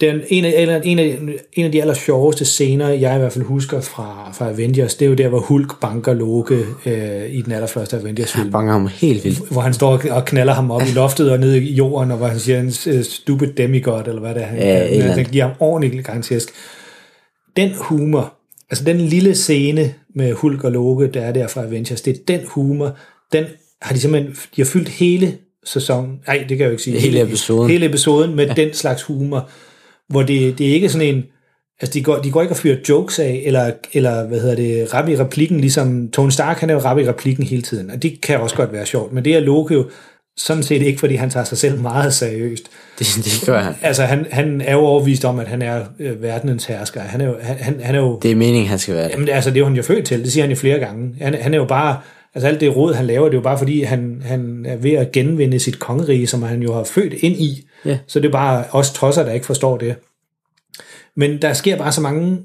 den, 0.01 0.21
en, 0.27 0.45
af, 0.45 0.81
en, 0.83 0.99
af, 0.99 1.19
en 1.53 1.65
af 1.65 1.71
de 1.71 1.81
aller 1.81 1.93
sjoveste 1.93 2.45
scener, 2.45 2.89
jeg 2.89 3.15
i 3.15 3.19
hvert 3.19 3.33
fald 3.33 3.45
husker 3.45 3.81
fra, 3.81 4.31
fra 4.33 4.49
Avengers, 4.49 4.95
det 4.95 5.05
er 5.05 5.09
jo 5.09 5.15
der, 5.15 5.27
hvor 5.27 5.39
Hulk 5.39 5.79
banker 5.81 6.13
Loke 6.13 6.65
øh, 6.85 7.29
i 7.29 7.41
den 7.41 7.51
allerførste 7.51 7.97
Avengers-film 7.97 8.51
Banger 8.51 8.71
ham 8.71 8.87
helt 8.87 9.23
vildt. 9.23 9.49
hvor 9.51 9.61
han 9.61 9.73
står 9.73 10.01
og 10.11 10.25
knaller 10.25 10.53
ham 10.53 10.71
op 10.71 10.81
i 10.81 10.91
loftet 10.95 11.31
og 11.31 11.39
ned 11.39 11.53
i 11.53 11.73
jorden, 11.73 12.11
og 12.11 12.17
hvor 12.17 12.27
han 12.27 12.39
siger 12.39 12.59
en 12.59 12.73
øh, 12.87 13.03
stupid 13.03 13.53
demigod, 13.53 14.07
eller 14.07 14.21
hvad 14.21 14.35
det 14.35 14.43
er. 14.43 14.47
Han, 14.47 14.57
Ja, 14.59 14.73
han, 14.73 14.87
andet. 14.87 15.11
han 15.11 15.25
giver 15.25 15.43
ham 15.45 15.55
ordentligt 15.59 16.05
garantisk. 16.05 16.49
Den 17.57 17.71
humor, 17.75 18.33
altså 18.71 18.83
den 18.85 18.97
lille 18.97 19.35
scene 19.35 19.93
med 20.15 20.33
Hulk 20.33 20.63
og 20.63 20.71
Loke, 20.71 21.07
der 21.07 21.21
er 21.21 21.31
der 21.31 21.47
fra 21.47 21.63
Avengers, 21.63 22.01
det 22.01 22.13
er 22.17 22.19
den 22.27 22.39
humor, 22.47 22.97
den 23.31 23.45
har 23.81 23.93
de 23.93 23.99
simpelthen, 23.99 24.33
de 24.55 24.61
har 24.61 24.65
fyldt 24.65 24.89
hele 24.89 25.37
sæsonen, 25.67 26.19
nej, 26.27 26.37
det 26.37 26.47
kan 26.47 26.59
jeg 26.59 26.65
jo 26.65 26.71
ikke 26.71 26.83
sige. 26.83 26.99
Hele 26.99 27.21
episoden. 27.21 27.69
Hele 27.71 27.85
episoden 27.85 28.35
med 28.35 28.47
ja. 28.47 28.53
den 28.53 28.73
slags 28.73 29.03
humor, 29.03 29.49
hvor 30.09 30.21
det, 30.21 30.57
det 30.57 30.69
er 30.69 30.73
ikke 30.73 30.89
sådan 30.89 31.15
en, 31.15 31.23
altså 31.81 31.93
de 31.93 32.03
går, 32.03 32.17
de 32.17 32.31
går 32.31 32.41
ikke 32.41 32.53
og 32.53 32.57
fyrer 32.57 32.77
jokes 32.89 33.19
af, 33.19 33.41
eller, 33.45 33.71
eller 33.93 34.27
hvad 34.27 34.39
hedder 34.39 34.55
det, 34.55 34.93
rap 34.93 35.09
i 35.09 35.17
replikken, 35.17 35.59
ligesom 35.59 36.09
Tony 36.11 36.29
Stark, 36.29 36.59
han 36.59 36.69
er 36.69 36.73
jo 36.73 36.79
rap 36.79 36.97
i 36.97 37.07
replikken 37.09 37.43
hele 37.43 37.61
tiden, 37.61 37.91
og 37.91 38.03
det 38.03 38.21
kan 38.21 38.39
også 38.39 38.55
godt 38.55 38.73
være 38.73 38.85
sjovt, 38.85 39.13
men 39.13 39.25
det 39.25 39.35
er 39.35 39.39
Loke 39.39 39.73
jo 39.73 39.85
sådan 40.37 40.63
set 40.63 40.81
ikke, 40.81 40.99
fordi 40.99 41.15
han 41.15 41.29
tager 41.29 41.43
sig 41.43 41.57
selv 41.57 41.79
meget 41.79 42.13
seriøst. 42.13 42.63
Det, 42.99 43.07
det 43.15 43.43
gør 43.45 43.59
han. 43.59 43.73
Altså, 43.81 44.03
han, 44.03 44.25
han 44.31 44.61
er 44.61 44.73
jo 44.73 44.79
overvist 44.79 45.25
om, 45.25 45.39
at 45.39 45.47
han 45.47 45.61
er 45.61 45.81
øh, 45.99 46.21
verdenens 46.21 46.65
hersker. 46.65 47.01
Han 47.01 47.21
er 47.21 47.25
jo, 47.25 47.35
han, 47.41 47.57
han, 47.59 47.79
han 47.81 47.95
er 47.95 47.99
jo 47.99 48.19
Det 48.21 48.31
er 48.31 48.35
meningen, 48.35 48.67
han 48.67 48.79
skal 48.79 48.95
være 48.95 49.03
det. 49.03 49.11
Jamen, 49.11 49.29
altså, 49.29 49.49
det 49.49 49.55
er 49.55 49.59
jo 49.59 49.65
han 49.65 49.75
jo 49.75 49.83
født 49.83 50.05
til. 50.05 50.23
Det 50.23 50.31
siger 50.31 50.43
han 50.43 50.51
jo 50.51 50.55
flere 50.55 50.79
gange. 50.79 51.15
Han, 51.21 51.33
han 51.33 51.53
er 51.53 51.57
jo 51.57 51.65
bare... 51.65 51.97
Altså, 52.35 52.47
alt 52.47 52.61
det 52.61 52.75
råd, 52.75 52.93
han 52.93 53.05
laver, 53.07 53.25
det 53.25 53.33
er 53.33 53.37
jo 53.37 53.41
bare, 53.43 53.57
fordi 53.57 53.81
han, 53.81 54.21
han 54.25 54.65
er 54.65 54.75
ved 54.75 54.91
at 54.91 55.11
genvinde 55.11 55.59
sit 55.59 55.79
kongerige, 55.79 56.27
som 56.27 56.41
han 56.41 56.61
jo 56.61 56.73
har 56.73 56.83
født 56.83 57.13
ind 57.13 57.35
i. 57.35 57.67
Ja. 57.85 57.97
Så 58.07 58.19
det 58.19 58.27
er 58.27 58.31
bare 58.31 58.63
os 58.71 58.91
tosser, 58.93 59.23
der 59.25 59.31
ikke 59.31 59.45
forstår 59.45 59.77
det. 59.77 59.95
Men 61.15 61.41
der 61.41 61.53
sker 61.53 61.77
bare 61.77 61.91
så 61.91 62.01
mange 62.01 62.39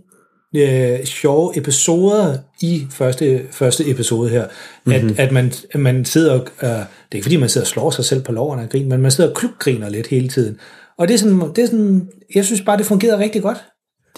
øh, 0.57 1.05
sjove 1.05 1.59
episoder 1.59 2.37
i 2.63 2.87
første, 2.91 3.43
første 3.51 3.91
episode 3.91 4.31
her, 4.31 4.43
at, 4.43 4.51
mm-hmm. 4.87 5.15
at, 5.19 5.33
man, 5.33 5.53
man 5.75 6.05
sidder... 6.05 6.33
og- 6.41 6.47
Øh, 6.63 6.69
det 6.69 6.79
er 7.13 7.17
ikke, 7.17 7.25
fordi 7.25 7.37
man 7.37 7.49
sidder 7.49 7.65
og 7.65 7.69
slår 7.69 7.91
sig 7.91 8.05
selv 8.05 8.23
på 8.23 8.33
loverne 8.33 8.63
og 8.63 8.69
griner, 8.71 8.89
men 8.89 9.01
man 9.03 9.11
sidder 9.11 9.31
og 9.31 9.37
klubgriner 9.37 9.89
lidt 9.89 10.07
hele 10.07 10.29
tiden. 10.29 10.59
Og 10.99 11.09
det 11.09 11.15
er, 11.15 11.19
sådan, 11.19 11.41
det 11.57 11.59
er 11.59 11.67
sådan... 11.67 12.09
Jeg 12.35 12.45
synes 12.45 12.61
bare, 12.61 12.79
det 12.79 12.87
fungerer 12.87 13.19
rigtig 13.19 13.43
godt. 13.43 13.59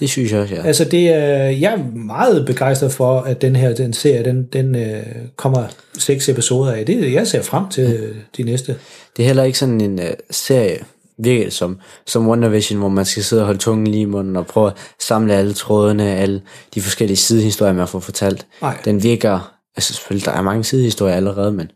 Det 0.00 0.10
synes 0.10 0.32
jeg 0.32 0.40
også, 0.40 0.54
ja. 0.54 0.62
Altså 0.62 0.84
det 0.84 1.08
er, 1.08 1.34
jeg 1.34 1.72
er 1.72 1.96
meget 1.96 2.46
begejstret 2.46 2.92
for, 2.92 3.20
at 3.20 3.42
den 3.42 3.56
her 3.56 3.74
den 3.74 3.92
serie, 3.92 4.24
den, 4.24 4.48
den 4.52 4.76
øh, 4.76 5.02
kommer 5.36 5.66
seks 5.98 6.28
episoder 6.28 6.72
af. 6.72 6.86
Det 6.86 7.12
jeg 7.12 7.26
ser 7.26 7.42
frem 7.42 7.68
til 7.68 7.84
øh, 7.84 8.16
de 8.36 8.42
næste. 8.42 8.76
Det 9.16 9.22
er 9.22 9.26
heller 9.26 9.42
ikke 9.42 9.58
sådan 9.58 9.80
en 9.80 9.98
uh, 9.98 10.04
serie, 10.30 10.78
virker 11.18 11.44
det 11.44 11.52
som, 11.52 11.78
som 12.06 12.28
WandaVision, 12.28 12.78
hvor 12.78 12.88
man 12.88 13.04
skal 13.04 13.24
sidde 13.24 13.42
og 13.42 13.46
holde 13.46 13.60
tungen 13.60 13.86
lige 13.86 14.02
i 14.02 14.04
munden 14.04 14.36
og 14.36 14.46
prøve 14.46 14.66
at 14.66 14.76
samle 15.00 15.34
alle 15.34 15.52
trådene, 15.52 16.16
alle 16.16 16.42
de 16.74 16.80
forskellige 16.80 17.16
sidehistorier, 17.16 17.72
man 17.72 17.88
får 17.88 18.00
fortalt. 18.00 18.46
Nej. 18.62 18.76
Den 18.84 19.02
virker, 19.02 19.54
altså 19.76 19.94
selvfølgelig, 19.94 20.26
der 20.26 20.32
er 20.32 20.42
mange 20.42 20.64
sidehistorier 20.64 21.14
allerede, 21.14 21.52
men 21.52 21.70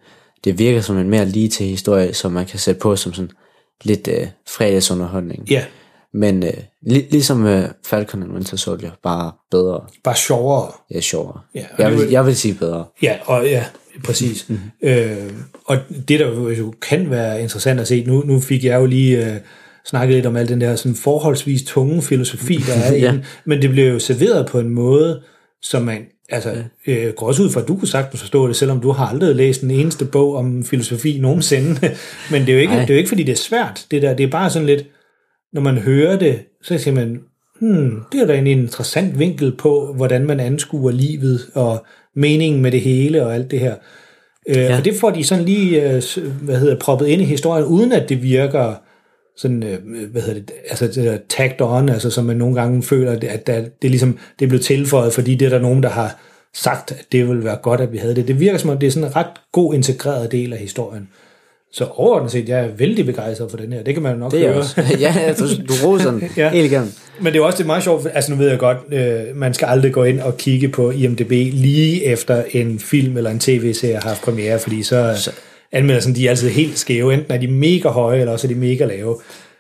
det 0.45 0.59
virker 0.59 0.81
som 0.81 0.99
en 0.99 1.11
mere 1.11 1.25
lige 1.25 1.49
til 1.49 1.67
historie, 1.67 2.15
som 2.15 2.33
man 2.33 2.47
kan 2.47 2.59
sætte 2.59 2.81
på 2.81 2.97
som 2.97 3.15
sådan 3.15 3.31
lidt 3.83 4.09
uh, 4.09 4.29
fredagsunderholdning. 4.49 5.51
Ja, 5.51 5.65
Men 6.15 6.43
uh, 6.43 6.49
li- 6.93 7.11
ligesom 7.11 7.45
uh, 7.45 7.61
Falcon 7.87 8.23
and 8.23 8.33
Winter 8.33 8.57
Soldier, 8.57 8.91
bare 9.03 9.33
bedre, 9.51 9.81
bare 10.05 10.17
sjovere. 10.17 10.71
ja, 10.95 11.01
sjovere. 11.01 11.41
Ja, 11.55 11.65
jeg, 11.79 11.91
vil, 11.91 11.99
vil- 12.01 12.11
jeg 12.11 12.27
vil 12.27 12.37
sige 12.37 12.55
bedre. 12.55 12.85
Ja, 13.03 13.17
og 13.25 13.45
ja, 13.47 13.65
præcis. 14.05 14.49
Mm-hmm. 14.49 14.71
Øh, 14.89 15.17
og 15.65 15.77
det, 16.09 16.21
der 16.21 16.55
jo 16.59 16.75
kan 16.89 17.11
være 17.11 17.43
interessant 17.43 17.81
at 17.81 17.89
se, 17.89 18.05
nu, 18.07 18.23
nu 18.27 18.41
fik 18.41 18.65
jeg 18.65 18.81
jo 18.81 18.87
lige 18.87 19.27
øh, 19.27 19.37
snakket 19.87 20.15
lidt 20.15 20.27
om 20.27 20.37
al 20.37 20.49
den 20.49 20.61
der 20.61 20.77
sådan 20.77 20.95
forholdsvis 20.97 21.63
tunge 21.63 22.03
filosofi, 22.03 22.57
der 22.67 22.73
er 22.75 22.93
i 22.97 23.01
Ja. 23.01 23.11
den, 23.13 23.25
men 23.45 23.63
det 23.63 23.71
blev 23.71 23.93
jo 23.93 23.99
serveret 23.99 24.47
på 24.47 24.59
en 24.61 24.69
måde, 24.69 25.23
som 25.63 25.83
man, 25.83 26.03
altså, 26.29 26.55
øh, 26.87 27.13
går 27.13 27.27
også 27.27 27.43
ud 27.43 27.51
fra, 27.51 27.61
at 27.61 27.69
du 27.69 27.77
kunne 27.77 27.89
sagtens 27.89 28.21
forstå 28.21 28.49
det, 28.49 28.57
selvom 28.57 28.81
du 28.81 28.91
har 28.91 29.07
aldrig 29.07 29.37
læst 29.37 29.63
en 29.63 29.71
eneste 29.71 30.05
bog 30.05 30.37
om 30.37 30.65
filosofi 30.65 31.19
nogensinde, 31.21 31.81
men 32.31 32.41
det 32.43 32.49
er 32.49 32.53
jo 32.55 32.61
ikke, 32.61 32.73
det 32.75 32.91
er 32.91 32.95
jo 32.95 32.99
ikke 32.99 33.09
fordi 33.09 33.23
det 33.23 33.33
er 33.33 33.37
svært, 33.37 33.87
det 33.91 34.03
der, 34.03 34.15
det 34.15 34.25
er 34.27 34.31
bare 34.31 34.51
sådan 34.51 34.67
lidt, 34.67 34.83
når 35.59 35.73
man 35.73 35.79
hører 35.79 36.19
det, 36.19 36.39
så 36.63 36.79
siger 36.79 36.95
man, 36.95 37.21
hmm, 37.61 38.01
det 38.13 38.21
er 38.21 38.27
da 38.27 38.39
en 38.39 38.47
interessant 38.47 39.19
vinkel 39.19 39.57
på, 39.57 39.93
hvordan 39.97 40.27
man 40.27 40.41
anskuer 40.41 40.91
livet 40.91 41.41
og 41.55 41.87
meningen 42.17 42.63
med 42.63 42.73
det 42.73 42.81
hele 42.81 43.27
og 43.27 43.35
alt 43.35 43.51
det 43.51 43.61
her. 43.61 43.75
Øh, 44.49 44.57
ja. 44.57 44.79
Og 44.79 44.85
det 44.85 44.95
får 44.95 45.11
de 45.11 45.25
sådan 45.25 45.45
lige, 45.45 45.83
øh, 45.83 46.03
hvad 46.43 46.59
hedder, 46.59 46.79
proppet 46.79 47.07
ind 47.07 47.23
i 47.23 47.25
historien, 47.25 47.65
uden 47.65 47.93
at 47.93 48.09
det 48.09 48.23
virker 48.23 48.75
sådan, 49.37 49.63
øh, 49.63 49.79
hvad 50.11 50.23
hedder 50.23 50.41
det, 50.41 50.53
altså 50.69 51.19
tagged 51.29 51.61
on, 51.61 51.89
altså 51.89 52.11
som 52.11 52.25
man 52.25 52.37
nogle 52.37 52.55
gange 52.55 52.83
føler, 52.83 53.13
at, 53.13 53.25
at 53.25 53.47
der, 53.47 53.61
det 53.61 53.85
er 53.85 53.89
ligesom, 53.89 54.19
det 54.39 54.45
er 54.45 54.49
blevet 54.49 54.65
tilføjet, 54.65 55.13
fordi 55.13 55.35
det 55.35 55.47
er 55.47 55.51
der 55.51 55.59
nogen, 55.59 55.83
der 55.83 55.89
har 55.89 56.21
sagt, 56.55 56.93
at 56.93 57.07
det 57.13 57.29
ville 57.29 57.45
være 57.45 57.59
godt, 57.63 57.81
at 57.81 57.93
vi 57.93 57.99
havde 57.99 58.15
det. 58.15 58.29
Det 58.29 58.41
virker 58.41 58.59
som 58.59 58.71
om, 58.71 58.79
det 58.79 58.87
er 58.87 58.91
sådan 58.91 59.09
en 59.09 59.17
ret 59.17 59.33
god 59.53 59.75
integreret 59.75 60.33
del 60.33 60.53
af 60.53 60.59
historien. 60.59 61.09
Så 61.73 61.85
overordnet 61.95 62.33
set, 62.33 62.49
jeg 62.49 62.61
er 62.61 62.69
vældig 62.79 63.07
begejstret 63.07 63.51
for 63.51 63.57
den 63.59 63.73
her. 63.73 63.83
Det 63.83 63.95
kan 63.95 64.03
man 64.03 64.13
jo 64.13 64.19
nok 64.19 64.33
Det 64.33 64.43
er 64.45 64.49
høre. 64.49 64.57
også. 64.59 64.83
ja, 65.01 65.33
tror, 65.39 65.47
du 65.47 65.87
roser 65.87 66.11
den 66.11 66.23
Ja. 66.37 66.49
helt 66.51 66.73
igennem. 66.73 66.93
Men 67.21 67.33
det 67.33 67.39
er 67.39 67.45
også 67.45 67.57
det 67.57 67.63
er 67.63 67.67
meget 67.67 67.83
sjovt, 67.83 68.07
altså 68.15 68.31
nu 68.33 68.37
ved 68.39 68.49
jeg 68.49 68.59
godt, 68.59 68.79
øh, 68.93 69.21
man 69.37 69.55
skal 69.55 69.67
aldrig 69.67 69.93
gå 69.93 70.05
ind 70.05 70.21
og 70.21 70.37
kigge 70.37 70.69
på 70.69 70.91
IMDb 70.91 71.31
lige 71.31 72.05
efter 72.05 72.43
en 72.51 72.79
film 72.79 73.17
eller 73.17 73.31
en 73.31 73.39
tv-serie 73.39 73.95
har 73.95 74.09
haft 74.09 74.23
premiere, 74.23 74.59
fordi 74.59 74.83
så, 74.83 75.15
så. 75.17 75.31
anmeldelsen 75.73 76.15
de 76.15 76.27
er 76.27 76.31
altid 76.31 76.49
helt 76.49 76.79
skæve. 76.79 77.15
Enten 77.15 77.33
er 77.33 77.39
de 77.39 77.47
mega 77.49 77.89
høje, 77.89 78.21
eller 78.21 78.33
også 78.33 78.47
er 78.47 78.53
de 78.53 78.55
mega 78.59 78.85
lave. 78.85 79.17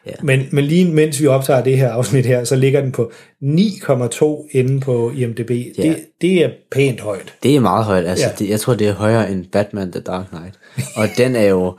Ja. 0.06 0.12
Men, 0.22 0.48
men 0.52 0.64
lige 0.64 0.84
mens 0.92 1.20
vi 1.20 1.26
optager 1.26 1.62
det 1.64 1.78
her 1.78 1.90
afsnit 1.90 2.26
her, 2.26 2.44
så 2.44 2.56
ligger 2.56 2.80
den 2.80 2.92
på 2.92 3.10
9,2 3.42 4.48
inde 4.52 4.80
på 4.80 5.12
IMDb. 5.16 5.50
Ja. 5.50 5.82
Det, 5.82 5.96
det 6.20 6.44
er 6.44 6.50
pænt 6.72 7.00
højt. 7.00 7.34
Det 7.42 7.56
er 7.56 7.60
meget 7.60 7.84
højt. 7.84 8.06
Altså, 8.06 8.24
Ja. 8.26 8.32
det, 8.38 8.50
jeg 8.50 8.60
tror, 8.60 8.74
det 8.74 8.88
er 8.88 8.94
højere 8.94 9.30
end 9.32 9.44
Batman 9.52 9.92
The 9.92 10.00
Dark 10.00 10.26
Knight. 10.28 10.54
Og 10.96 11.08
den 11.18 11.36
er 11.36 11.42
jo 11.44 11.76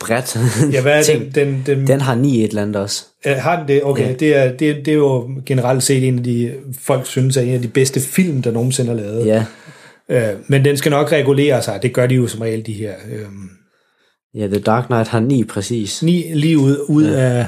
bredt. 0.00 0.36
Ja, 0.72 0.82
hvad 0.82 1.08
er 1.08 1.18
den? 1.18 1.30
Den, 1.34 1.62
den, 1.66 1.86
Den 1.86 2.00
har 2.00 2.14
9 2.14 2.44
et 2.44 2.48
eller 2.48 2.62
andet 2.62 2.76
også. 2.76 3.04
Har 3.24 3.58
den 3.58 3.68
det? 3.68 3.80
Okay, 3.84 4.08
Ja. 4.08 4.12
det, 4.12 4.36
er, 4.36 4.48
det, 4.52 4.76
det 4.76 4.88
er 4.88 4.92
jo 4.96 5.30
generelt 5.46 5.82
set 5.82 6.08
en 6.08 6.18
af 6.18 6.24
de, 6.24 6.52
folk 6.80 7.06
synes 7.06 7.36
er 7.36 7.40
en 7.40 7.54
af 7.54 7.62
de 7.62 7.68
bedste 7.68 8.00
film, 8.00 8.42
der 8.42 8.50
nogensinde 8.50 8.90
er 8.90 8.96
lavet. 8.96 9.26
Ja. 9.26 9.44
Øh, 10.08 10.34
men 10.48 10.64
den 10.64 10.76
skal 10.76 10.90
nok 10.90 11.12
regulere 11.12 11.62
sig. 11.62 11.78
Det 11.82 11.92
gør 11.92 12.06
de 12.06 12.14
jo 12.14 12.26
som 12.26 12.40
regel, 12.40 12.66
de 12.66 12.72
her. 12.72 12.92
Øh, 13.12 13.24
Ja, 14.36 14.46
The 14.46 14.58
Dark 14.58 14.86
Knight 14.86 15.08
har 15.08 15.20
9 15.20 15.44
præcis. 15.44 16.02
ni, 16.02 16.24
lige 16.34 16.58
ud, 16.58 16.78
ud 16.88 17.04
ja. 17.10 17.18
af 17.20 17.46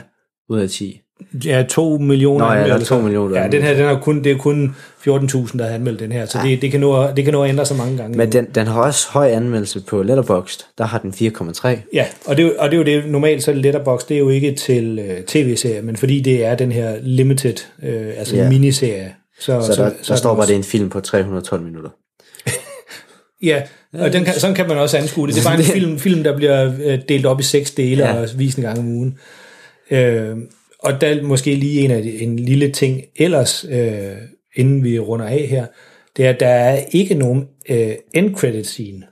Ud 0.50 0.58
af 0.60 0.68
10. 0.70 1.00
ja, 1.44 1.64
2 1.68 1.98
millioner 1.98 2.38
Nå 2.38 2.44
ja, 2.44 2.50
der 2.52 2.58
er 2.60 2.64
anmeldelser. 2.64 2.96
to 2.96 3.02
millioner 3.02 3.40
Ja, 3.42 3.48
den 3.48 3.62
her, 3.62 3.74
den 3.74 3.84
er 3.84 4.00
kun, 4.00 4.24
det 4.24 4.32
er 4.32 4.36
kun 4.38 4.76
14.000, 5.08 5.58
der 5.58 5.66
har 5.66 5.74
anmeldt 5.74 6.00
den 6.00 6.12
her, 6.12 6.26
så 6.26 6.38
det, 6.44 6.62
det, 6.62 6.70
kan 6.70 6.80
nå, 6.80 7.02
at- 7.02 7.16
det 7.16 7.24
kan 7.24 7.32
nå 7.34 7.42
at 7.42 7.48
ændre 7.50 7.64
sig 7.66 7.76
mange 7.76 7.96
gange. 7.96 8.18
Men 8.18 8.32
den, 8.32 8.46
den 8.54 8.66
har 8.66 8.80
også 8.82 9.06
høj 9.10 9.28
anmeldelse 9.30 9.80
på 9.80 10.02
Letterboxd. 10.02 10.60
Der 10.78 10.84
har 10.84 10.98
den 10.98 11.10
4,3. 11.10 11.68
Ja, 11.92 12.04
og 12.26 12.36
det, 12.36 12.56
og 12.56 12.70
det 12.70 12.74
er 12.74 12.78
jo 12.78 12.84
det, 13.02 13.10
normalt 13.10 13.42
så 13.42 13.50
er 13.50 13.54
Letterboxd, 13.54 14.08
det 14.08 14.14
er 14.14 14.18
jo 14.18 14.28
ikke 14.28 14.52
til 14.54 14.98
øh, 14.98 15.24
tv-serier, 15.24 15.82
men 15.82 15.96
fordi 15.96 16.20
det 16.20 16.44
er 16.44 16.54
den 16.54 16.72
her 16.72 16.96
limited, 17.02 17.54
øh, 17.82 18.06
altså 18.18 18.36
Ja. 18.36 18.48
miniserie. 18.48 19.14
Så, 19.40 19.60
Så, 19.60 19.72
der, 19.82 19.88
der 20.06 20.12
er 20.12 20.16
står 20.16 20.30
den 20.30 20.36
bare, 20.36 20.46
det 20.46 20.52
er 20.52 20.56
en 20.58 20.64
film 20.64 20.88
på 20.90 21.00
312 21.00 21.62
minutter. 21.62 21.90
Ja, 23.42 23.62
og 23.92 24.12
den 24.12 24.24
kan, 24.24 24.34
sådan 24.34 24.56
kan 24.56 24.68
man 24.68 24.78
også 24.78 24.96
anskue 24.96 25.26
det. 25.26 25.34
Det 25.34 25.40
er 25.40 25.48
bare 25.50 25.58
en 25.58 25.64
film, 25.80 25.98
film 25.98 26.22
der 26.24 26.36
bliver 26.36 26.72
øh, 26.84 26.98
delt 27.08 27.26
op 27.26 27.40
i 27.40 27.42
seks 27.42 27.70
dele 27.70 28.06
ja. 28.06 28.20
Og 28.20 28.28
vist 28.36 28.58
en 28.58 28.64
gang 28.64 28.78
om 28.78 28.88
ugen. 28.88 29.18
Øh, 29.90 30.36
og 30.82 31.00
der 31.00 31.06
er 31.06 31.22
måske 31.22 31.54
lige 31.54 31.80
en, 31.80 31.90
af 31.90 32.02
de, 32.02 32.22
en 32.22 32.38
lille 32.38 32.70
ting 32.70 33.02
ellers, 33.16 33.64
øh, 33.70 34.12
inden 34.56 34.84
vi 34.84 34.98
runder 34.98 35.26
af 35.26 35.46
her, 35.50 35.66
det 36.16 36.26
er, 36.26 36.30
at 36.30 36.40
der 36.40 36.46
er 36.48 36.80
ikke 36.92 37.14
nogen 37.14 37.44
øh, 37.70 37.90
end 38.14 38.34
credit 38.36 38.66
scene. 38.66 39.02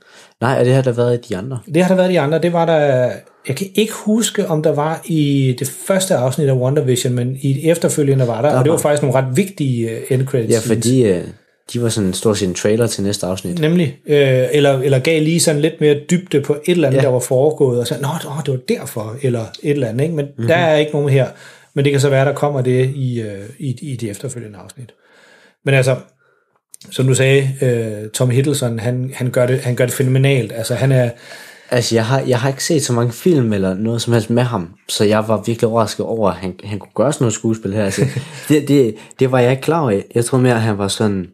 Nej, 0.41 0.59
og 0.59 0.65
det 0.65 0.73
har 0.73 0.81
der 0.81 0.91
været 0.91 1.17
i 1.17 1.29
de 1.29 1.37
andre. 1.37 1.59
Det 1.73 1.81
har 1.83 1.87
der 1.89 1.95
været 1.95 2.09
i 2.09 2.13
de 2.13 2.19
andre. 2.19 2.39
Det 2.41 2.53
var 2.53 2.65
der, 2.65 3.11
jeg 3.47 3.55
kan 3.55 3.67
ikke 3.75 3.93
huske, 3.93 4.47
om 4.47 4.63
der 4.63 4.71
var 4.73 5.01
i 5.05 5.55
det 5.59 5.67
første 5.87 6.15
afsnit 6.15 6.47
af 6.49 6.53
WandaVision, 6.53 7.13
men 7.13 7.37
i 7.41 7.53
det 7.53 7.71
efterfølgende 7.71 8.27
var 8.27 8.41
der, 8.41 8.49
der 8.49 8.57
og 8.57 8.63
det 8.65 8.69
var 8.71 8.77
var. 8.77 8.81
faktisk 8.81 9.01
nogle 9.03 9.17
ret 9.17 9.37
vigtige 9.37 9.89
øh, 9.89 10.01
end 10.09 10.25
credit 10.25 10.49
Ja, 10.49 10.59
scenes. 10.59 10.77
fordi 10.77 11.03
øh, 11.05 11.23
de 11.73 11.81
var 11.81 11.89
sådan 11.89 12.13
stort 12.13 12.37
set 12.37 12.47
en 12.47 12.53
trailer 12.53 12.87
til 12.87 13.03
næste 13.03 13.25
afsnit. 13.25 13.59
Nemlig. 13.59 13.97
Øh, 14.07 14.45
eller, 14.51 14.79
eller 14.79 14.99
gav 14.99 15.21
lige 15.21 15.39
sådan 15.39 15.61
lidt 15.61 15.81
mere 15.81 15.99
dybde 16.11 16.41
på 16.41 16.53
et 16.65 16.71
eller 16.71 16.87
andet, 16.87 16.97
ja. 17.01 17.03
Der 17.05 17.11
var 17.11 17.19
foregået, 17.19 17.79
og 17.79 17.87
så, 17.87 17.95
nå, 18.01 18.07
det 18.45 18.51
var 18.51 18.59
derfor, 18.77 19.15
eller 19.21 19.41
et 19.63 19.71
eller 19.71 19.87
andet. 19.87 20.03
Ikke? 20.03 20.15
Men 20.15 20.25
Mhm. 20.25 20.33
mm-hmm. 20.37 20.47
der 20.47 20.55
er 20.55 20.75
ikke 20.77 20.91
nogen 20.91 21.09
her. 21.09 21.27
Men 21.73 21.85
det 21.85 21.91
kan 21.91 22.01
så 22.01 22.09
være, 22.09 22.25
der 22.25 22.33
kommer 22.33 22.61
det 22.61 22.91
i, 22.95 23.21
øh, 23.21 23.49
i, 23.59 23.75
i 23.81 23.95
de 23.95 24.09
efterfølgende 24.09 24.59
afsnit. 24.59 24.93
Men 25.65 25.73
altså, 25.73 25.95
som 26.91 27.07
du 27.07 27.13
sagde, 27.13 27.49
øh, 27.61 28.09
Tom 28.09 28.29
Hiddleston, 28.29 28.79
han, 28.79 29.11
han, 29.13 29.29
gør 29.29 29.45
det, 29.47 29.59
han 29.59 29.75
gør 29.75 29.85
det 29.85 29.93
fænomenalt. 29.93 30.51
Altså, 30.55 30.75
han 30.75 30.91
er, 30.91 31.09
Altså, 31.71 31.95
jeg 31.95 32.05
har, 32.05 32.19
jeg 32.19 32.39
har 32.39 32.49
ikke 32.49 32.63
set 32.63 32.83
så 32.85 32.93
mange 32.93 33.13
film 33.13 33.53
eller 33.53 33.73
noget 33.73 34.01
som 34.01 34.13
helst 34.13 34.29
med 34.29 34.43
ham, 34.43 34.69
så 34.89 35.03
jeg 35.03 35.27
var 35.27 35.43
virkelig 35.45 35.69
overrasket 35.69 36.05
over, 36.05 36.29
at 36.29 36.35
han, 36.35 36.53
han 36.63 36.79
kunne 36.79 36.91
gøre 36.95 37.13
sådan 37.13 37.23
noget 37.23 37.33
skuespil 37.33 37.73
her. 37.73 37.85
Altså, 37.85 38.05
det, 38.49 38.67
det, 38.67 38.95
det 39.19 39.31
var 39.31 39.39
jeg 39.39 39.51
ikke 39.51 39.63
klar 39.63 39.81
over. 39.81 40.01
Jeg 40.15 40.25
troede 40.25 40.43
mere, 40.43 40.55
at 40.55 40.61
han 40.61 40.77
var 40.77 40.87
sådan... 40.87 41.27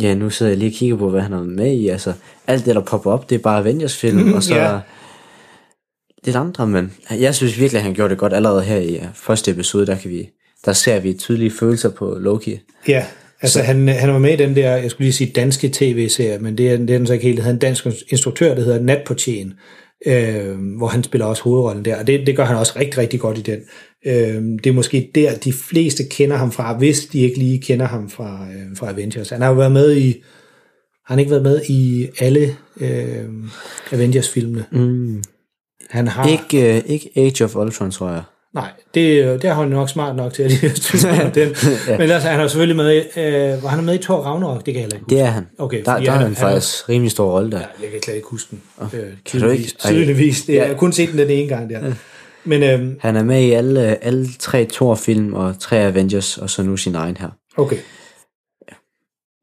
Ja, 0.00 0.14
nu 0.14 0.30
sidder 0.30 0.52
jeg 0.52 0.58
lige 0.58 0.70
og 0.70 0.74
kigger 0.74 0.96
på, 0.96 1.10
hvad 1.10 1.20
han 1.20 1.32
har 1.32 1.42
med 1.42 1.72
i. 1.72 1.88
Altså, 1.88 2.12
alt 2.46 2.66
det, 2.66 2.74
der 2.74 2.80
popper 2.80 3.10
op, 3.10 3.30
det 3.30 3.34
er 3.34 3.42
bare 3.42 3.58
Avengers-film, 3.58 4.32
og 4.34 4.42
så... 4.42 4.56
Ja. 4.56 4.78
Lidt 6.24 6.36
andre, 6.36 6.66
men 6.66 6.92
jeg 7.10 7.34
synes 7.34 7.58
virkelig, 7.58 7.78
at 7.78 7.84
han 7.84 7.94
gjorde 7.94 8.10
det 8.10 8.18
godt 8.18 8.32
allerede 8.32 8.62
her 8.62 8.76
i 8.76 8.94
øh, 8.96 9.02
første 9.14 9.50
episode, 9.50 9.86
der, 9.86 9.96
kan 9.96 10.10
vi, 10.10 10.28
der 10.64 10.72
ser 10.72 11.00
vi 11.00 11.12
tydelige 11.12 11.50
følelser 11.50 11.90
på 11.90 12.16
Loki. 12.20 12.58
ja, 12.88 13.06
altså 13.40 13.62
han, 13.62 13.88
han 13.88 14.12
var 14.12 14.18
med 14.18 14.32
i 14.32 14.36
den 14.36 14.56
der, 14.56 14.76
jeg 14.76 14.90
skulle 14.90 15.04
lige 15.04 15.12
sige 15.12 15.32
danske 15.32 15.70
tv-serie, 15.72 16.38
men 16.38 16.58
det 16.58 16.70
er, 16.70 16.76
det 16.76 16.90
er 16.90 16.98
den 16.98 17.06
så 17.06 17.12
ikke 17.12 17.24
helt, 17.24 17.36
det 17.36 17.44
hedder 17.44 17.54
en 17.54 17.60
dansk 17.60 17.86
instruktør, 18.08 18.54
der 18.54 18.62
hedder 18.62 18.82
Nat 18.82 19.02
på 19.06 19.14
Tjen, 19.14 19.54
øh, 20.06 20.76
hvor 20.76 20.86
han 20.86 21.04
spiller 21.04 21.26
også 21.26 21.42
hovedrollen 21.42 21.84
der, 21.84 21.98
og 21.98 22.06
det, 22.06 22.26
det 22.26 22.36
gør 22.36 22.44
han 22.44 22.56
også 22.56 22.72
rigtig, 22.76 22.98
rigtig 22.98 23.20
godt 23.20 23.38
i 23.38 23.42
den. 23.42 23.60
Øh, 24.06 24.42
det 24.64 24.66
er 24.66 24.72
måske 24.72 25.10
der, 25.14 25.34
de 25.34 25.52
fleste 25.52 26.04
kender 26.04 26.36
ham 26.36 26.52
fra, 26.52 26.78
hvis 26.78 27.06
de 27.06 27.18
ikke 27.20 27.38
lige 27.38 27.60
kender 27.62 27.86
ham 27.86 28.10
fra, 28.10 28.46
øh, 28.54 28.76
fra 28.76 28.90
Avengers. 28.90 29.30
Han 29.30 29.40
har 29.42 29.48
jo 29.48 29.54
været 29.54 29.72
med 29.72 29.96
i, 29.96 30.08
har 31.06 31.14
han 31.14 31.18
ikke 31.18 31.30
været 31.30 31.42
med 31.42 31.60
i 31.68 32.08
alle 32.20 32.56
øh, 32.80 33.24
Avengers-filmene? 33.92 34.64
Mm. 34.72 35.22
Han 35.90 36.08
har... 36.08 36.28
Ikke, 36.28 36.76
øh, 36.76 36.82
ikke 36.86 37.10
Age 37.16 37.44
of 37.44 37.56
Ultron, 37.56 37.90
tror 37.90 38.10
jeg. 38.10 38.22
Nej, 38.54 38.68
det, 38.94 39.42
det 39.42 39.50
har 39.50 39.62
han 39.62 39.68
nok 39.70 39.88
smart 39.88 40.16
nok 40.16 40.32
til 40.32 40.42
at 40.42 40.50
på 40.90 40.96
den. 41.40 41.48
ja. 41.88 41.98
Men 41.98 42.10
altså, 42.10 42.28
han 42.28 42.40
er 42.40 42.46
selvfølgelig 42.48 42.76
med 42.76 42.94
i, 43.16 43.20
øh, 43.20 43.62
var 43.62 43.68
han 43.68 43.84
med 43.84 43.94
i 43.94 43.98
Thor 43.98 44.16
Ragnarok? 44.16 44.56
Det 44.56 44.64
kan 44.64 44.74
jeg 44.74 44.80
heller 44.82 44.96
ikke 44.96 45.04
huske. 45.04 45.14
Det 45.14 45.20
er 45.22 45.26
han. 45.30 45.46
Okay, 45.58 45.78
der, 45.78 45.84
der 45.84 45.92
er 45.92 45.98
han- 45.98 46.06
han 46.10 46.20
han 46.20 46.30
er- 46.32 46.34
faktisk 46.36 46.88
rimelig 46.88 47.10
stor 47.10 47.30
rolle 47.32 47.50
der. 47.50 47.58
Ja, 47.58 47.64
jeg 47.82 47.90
kan 47.92 48.02
slet 48.02 48.14
ikke 48.14 48.26
huske 48.30 48.48
den. 48.50 48.60
Øh, 49.00 49.06
kan 49.26 49.40
du 49.40 49.48
ikke? 49.48 49.72
Tydeligvis. 49.78 50.48
Ja. 50.48 50.54
jeg 50.54 50.66
har 50.66 50.74
kun 50.74 50.92
set 50.92 51.08
den 51.10 51.18
den 51.18 51.30
ene 51.30 51.48
gang 51.48 51.70
der. 51.70 51.92
Men 52.44 52.62
øhm, 52.62 52.98
Han 53.00 53.16
er 53.16 53.22
med 53.22 53.42
i 53.42 53.52
alle, 53.52 54.04
alle 54.04 54.26
tre 54.38 54.66
Thor-film 54.72 55.34
og 55.34 55.58
tre 55.58 55.76
Avengers, 55.76 56.38
og 56.38 56.50
så 56.50 56.62
nu 56.62 56.76
sin 56.76 56.94
egen 56.94 57.16
her. 57.16 57.28
okay. 57.56 57.76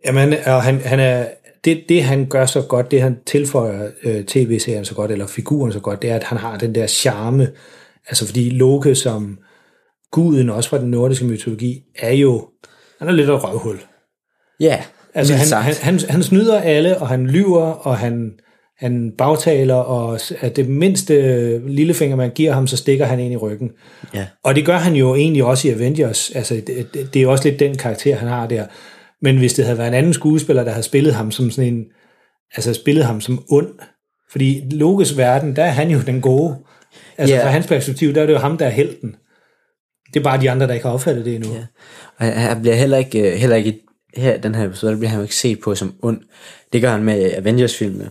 Jamen, 0.05 0.33
og 0.45 0.63
han, 0.63 0.79
han 0.79 0.99
er, 0.99 1.27
det, 1.63 1.83
det 1.89 2.03
han 2.03 2.25
gør 2.25 2.45
så 2.45 2.61
godt, 2.61 2.91
det 2.91 3.01
han 3.01 3.17
tilføjer 3.25 3.89
øh, 4.03 4.23
tv-serien 4.23 4.85
så 4.85 4.95
godt, 4.95 5.11
eller 5.11 5.27
figuren 5.27 5.73
så 5.73 5.79
godt, 5.79 6.01
det 6.01 6.09
er, 6.09 6.15
at 6.15 6.23
han 6.23 6.37
har 6.37 6.57
den 6.57 6.75
der 6.75 6.87
charme. 6.87 7.51
Altså 8.07 8.25
fordi 8.25 8.49
Loke 8.49 8.95
som 8.95 9.37
guden, 10.11 10.49
også 10.49 10.69
fra 10.69 10.77
den 10.77 10.91
nordiske 10.91 11.25
mytologi, 11.25 11.83
er 11.99 12.11
jo, 12.11 12.47
han 12.99 13.07
er 13.07 13.11
lidt 13.11 13.29
af 13.29 13.43
røvhul. 13.43 13.79
Ja, 14.59 14.83
Altså, 15.13 15.33
han, 15.33 15.63
han, 15.63 15.75
han, 15.81 15.99
han 16.09 16.23
snyder 16.23 16.59
alle, 16.59 16.97
og 16.97 17.07
han 17.07 17.27
lyver, 17.27 17.61
og 17.61 17.97
han, 17.97 18.31
han 18.79 19.11
bagtaler, 19.17 19.75
og 19.75 20.19
at 20.41 20.55
det 20.55 20.69
mindste 20.69 21.61
lillefinger, 21.67 22.15
man 22.15 22.29
giver 22.31 22.51
ham, 22.53 22.67
så 22.67 22.77
stikker 22.77 23.05
han 23.05 23.19
ind 23.19 23.33
i 23.33 23.37
ryggen. 23.37 23.71
Ja. 24.13 24.25
Og 24.43 24.55
det 24.55 24.65
gør 24.65 24.77
han 24.77 24.95
jo 24.95 25.15
egentlig 25.15 25.43
også 25.43 25.67
i 25.67 25.71
Avengers. 25.71 26.31
Altså, 26.35 26.53
det, 26.67 26.87
det, 26.93 27.13
det 27.13 27.21
er 27.21 27.27
også 27.27 27.49
lidt 27.49 27.59
den 27.59 27.77
karakter, 27.77 28.15
han 28.15 28.27
har 28.27 28.47
der. 28.47 28.65
Men 29.21 29.37
hvis 29.37 29.53
det 29.53 29.65
havde 29.65 29.77
været 29.77 29.87
en 29.87 29.93
anden 29.93 30.13
skuespiller, 30.13 30.63
der 30.63 30.71
havde 30.71 30.83
spillet 30.83 31.13
ham 31.13 31.31
som 31.31 31.51
sådan 31.51 31.73
en, 31.73 31.85
altså 32.55 32.73
spillet 32.73 33.05
ham 33.05 33.21
som 33.21 33.43
ond, 33.49 33.67
fordi 34.31 34.61
Lokes 34.71 35.17
verden, 35.17 35.55
der 35.55 35.63
er 35.63 35.69
han 35.71 35.89
jo 35.89 35.99
den 36.05 36.21
gode. 36.21 36.55
Altså 37.17 37.35
Ja. 37.35 37.43
fra 37.43 37.49
hans 37.49 37.67
perspektiv, 37.67 38.13
der 38.13 38.21
er 38.21 38.25
det 38.25 38.33
jo 38.33 38.37
ham, 38.37 38.57
der 38.57 38.65
er 38.65 38.69
helten. 38.69 39.15
Det 40.13 40.19
er 40.19 40.23
bare 40.23 40.41
de 40.41 40.51
andre, 40.51 40.67
der 40.67 40.73
ikke 40.73 40.85
har 40.85 40.93
opfattet 40.93 41.25
det 41.25 41.35
endnu. 41.35 41.49
Ja. 41.53 41.59
Og 42.17 42.25
han- 42.25 42.61
bliver 42.61 42.75
heller 42.75 42.97
ikke, 42.97 43.31
øh, 43.31 43.37
heller 43.37 43.55
ikke 43.55 43.79
her, 44.17 44.37
den 44.37 44.55
her 44.55 44.65
episode, 44.65 44.91
der 44.91 44.97
bliver 44.97 45.09
han 45.09 45.19
jo 45.19 45.23
ikke 45.23 45.35
set 45.35 45.59
på 45.63 45.75
som 45.75 45.93
ond. 46.01 46.21
Det 46.73 46.81
gør 46.81 46.91
han 46.91 47.03
med 47.03 47.31
Avengers-filmene. 47.37 48.09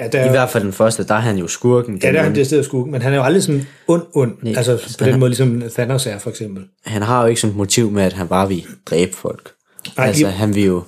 Ja, 0.00 0.08
der, 0.08 0.26
I 0.26 0.28
hvert 0.30 0.50
fald 0.50 0.64
den 0.64 0.72
første, 0.72 1.04
der 1.04 1.14
er 1.14 1.18
han 1.20 1.36
jo 1.36 1.48
skurken. 1.48 2.00
Ja, 2.02 2.12
der 2.12 2.18
er 2.18 2.22
han 2.22 2.44
sted 2.44 2.64
skurken, 2.64 2.92
men 2.92 3.02
han 3.02 3.12
er 3.12 3.16
jo 3.16 3.22
aldrig 3.22 3.42
sådan 3.42 3.66
ond, 3.88 4.02
ond. 4.14 4.32
Nej, 4.42 4.54
altså 4.56 4.78
så 4.86 4.98
på 4.98 5.04
den 5.04 5.14
er- 5.14 5.18
måde, 5.18 5.30
ligesom 5.30 5.62
Thanos 5.74 6.06
er, 6.06 6.18
for 6.18 6.30
eksempel. 6.30 6.64
han 6.86 7.02
har 7.02 7.22
jo 7.22 7.28
ikke 7.28 7.40
sådan 7.40 7.50
et 7.52 7.56
motiv 7.56 7.90
med, 7.90 8.02
at 8.02 8.12
han 8.12 8.28
bare 8.28 8.48
vil 8.48 8.64
dræbe 8.86 9.16
folk. 9.16 9.50
Nej, 9.96 10.06
altså, 10.06 10.26
han 10.26 10.54
vil 10.54 10.64
jo 10.64 10.82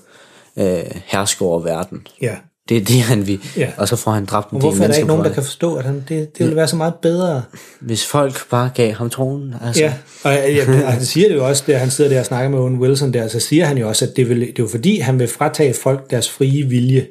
øh, 0.59 0.79
herske 1.05 1.45
over 1.45 1.61
verden. 1.61 2.07
Ja. 2.23 2.35
Det 2.69 2.77
er 2.77 2.85
det, 2.85 3.01
han 3.01 3.27
vil. 3.27 3.41
Ja. 3.57 3.69
Og 3.77 3.89
så 3.89 3.97
får 3.97 4.11
han 4.11 4.25
dræbt 4.25 4.51
en 4.51 4.55
del 4.55 4.61
hvorfor 4.61 4.83
er 4.85 4.89
der 4.89 4.95
ikke 4.95 5.09
nogen, 5.09 5.25
der 5.25 5.33
kan 5.33 5.43
forstå, 5.43 5.75
at 5.75 5.85
han, 5.85 5.95
det, 5.95 6.09
det 6.09 6.39
ville 6.39 6.57
være 6.57 6.69
så 6.69 6.77
meget 6.77 6.95
bedre? 7.03 7.43
Hvis 7.81 8.07
folk 8.07 8.49
bare 8.51 8.71
gav 8.75 8.93
ham 8.93 9.11
tronen. 9.11 9.55
Altså. 9.67 9.83
Ja, 9.83 9.93
og 10.25 10.33
ja, 10.33 10.65
han 10.97 11.05
siger 11.05 11.29
det 11.29 11.35
jo 11.35 11.47
også, 11.49 11.65
da 11.67 11.77
han 11.77 11.91
sidder 11.91 12.11
der 12.11 12.21
og 12.21 12.27
snakker 12.27 12.51
med 12.51 12.59
Owen 12.59 12.79
Wilson 12.79 13.13
der, 13.13 13.29
så 13.29 13.41
siger 13.41 13.65
han 13.65 13.79
jo 13.79 13.89
også, 13.89 14.05
at 14.05 14.17
det, 14.17 14.29
vil, 14.29 14.41
det 14.41 14.49
er 14.49 14.53
jo 14.59 14.69
fordi, 14.69 14.99
han 14.99 15.19
vil 15.19 15.29
fratage 15.29 15.75
folk 15.83 16.11
deres 16.11 16.31
frie 16.31 16.67
vilje. 16.69 17.07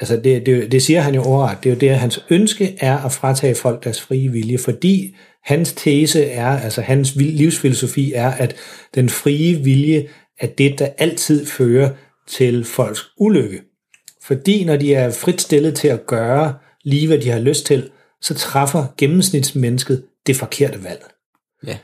Altså 0.00 0.16
det, 0.16 0.46
det, 0.46 0.72
det 0.72 0.82
siger 0.82 1.00
han 1.00 1.14
jo 1.14 1.22
overret. 1.22 1.58
Det 1.62 1.70
er 1.70 1.74
jo 1.74 1.80
det, 1.80 1.88
at 1.88 1.98
hans 1.98 2.24
ønske 2.30 2.76
er 2.80 2.98
at 2.98 3.12
fratage 3.12 3.54
folk 3.54 3.84
deres 3.84 4.00
frie 4.00 4.32
vilje, 4.32 4.58
fordi 4.58 5.16
hans 5.44 5.72
tese 5.72 6.24
er, 6.24 6.46
altså 6.46 6.80
hans 6.80 7.14
livsfilosofi 7.16 8.12
er, 8.12 8.30
at 8.30 8.56
den 8.94 9.08
frie 9.08 9.56
vilje 9.56 10.08
er 10.40 10.46
det, 10.46 10.78
der 10.78 10.88
altid 10.98 11.46
fører 11.46 11.90
til 12.28 12.64
folks 12.64 13.10
ulykke. 13.18 13.62
Fordi 14.22 14.64
når 14.64 14.76
de 14.76 14.94
er 14.94 15.10
frit 15.10 15.40
stillet 15.40 15.74
til 15.74 15.88
at 15.88 16.06
gøre 16.06 16.54
lige, 16.84 17.06
hvad 17.06 17.18
de 17.18 17.30
har 17.30 17.38
lyst 17.38 17.66
til, 17.66 17.90
så 18.20 18.34
træffer 18.34 18.86
gennemsnitsmennesket 18.98 20.04
det 20.26 20.36
forkerte 20.36 20.84
valg. 20.84 21.04
Ja. 21.66 21.78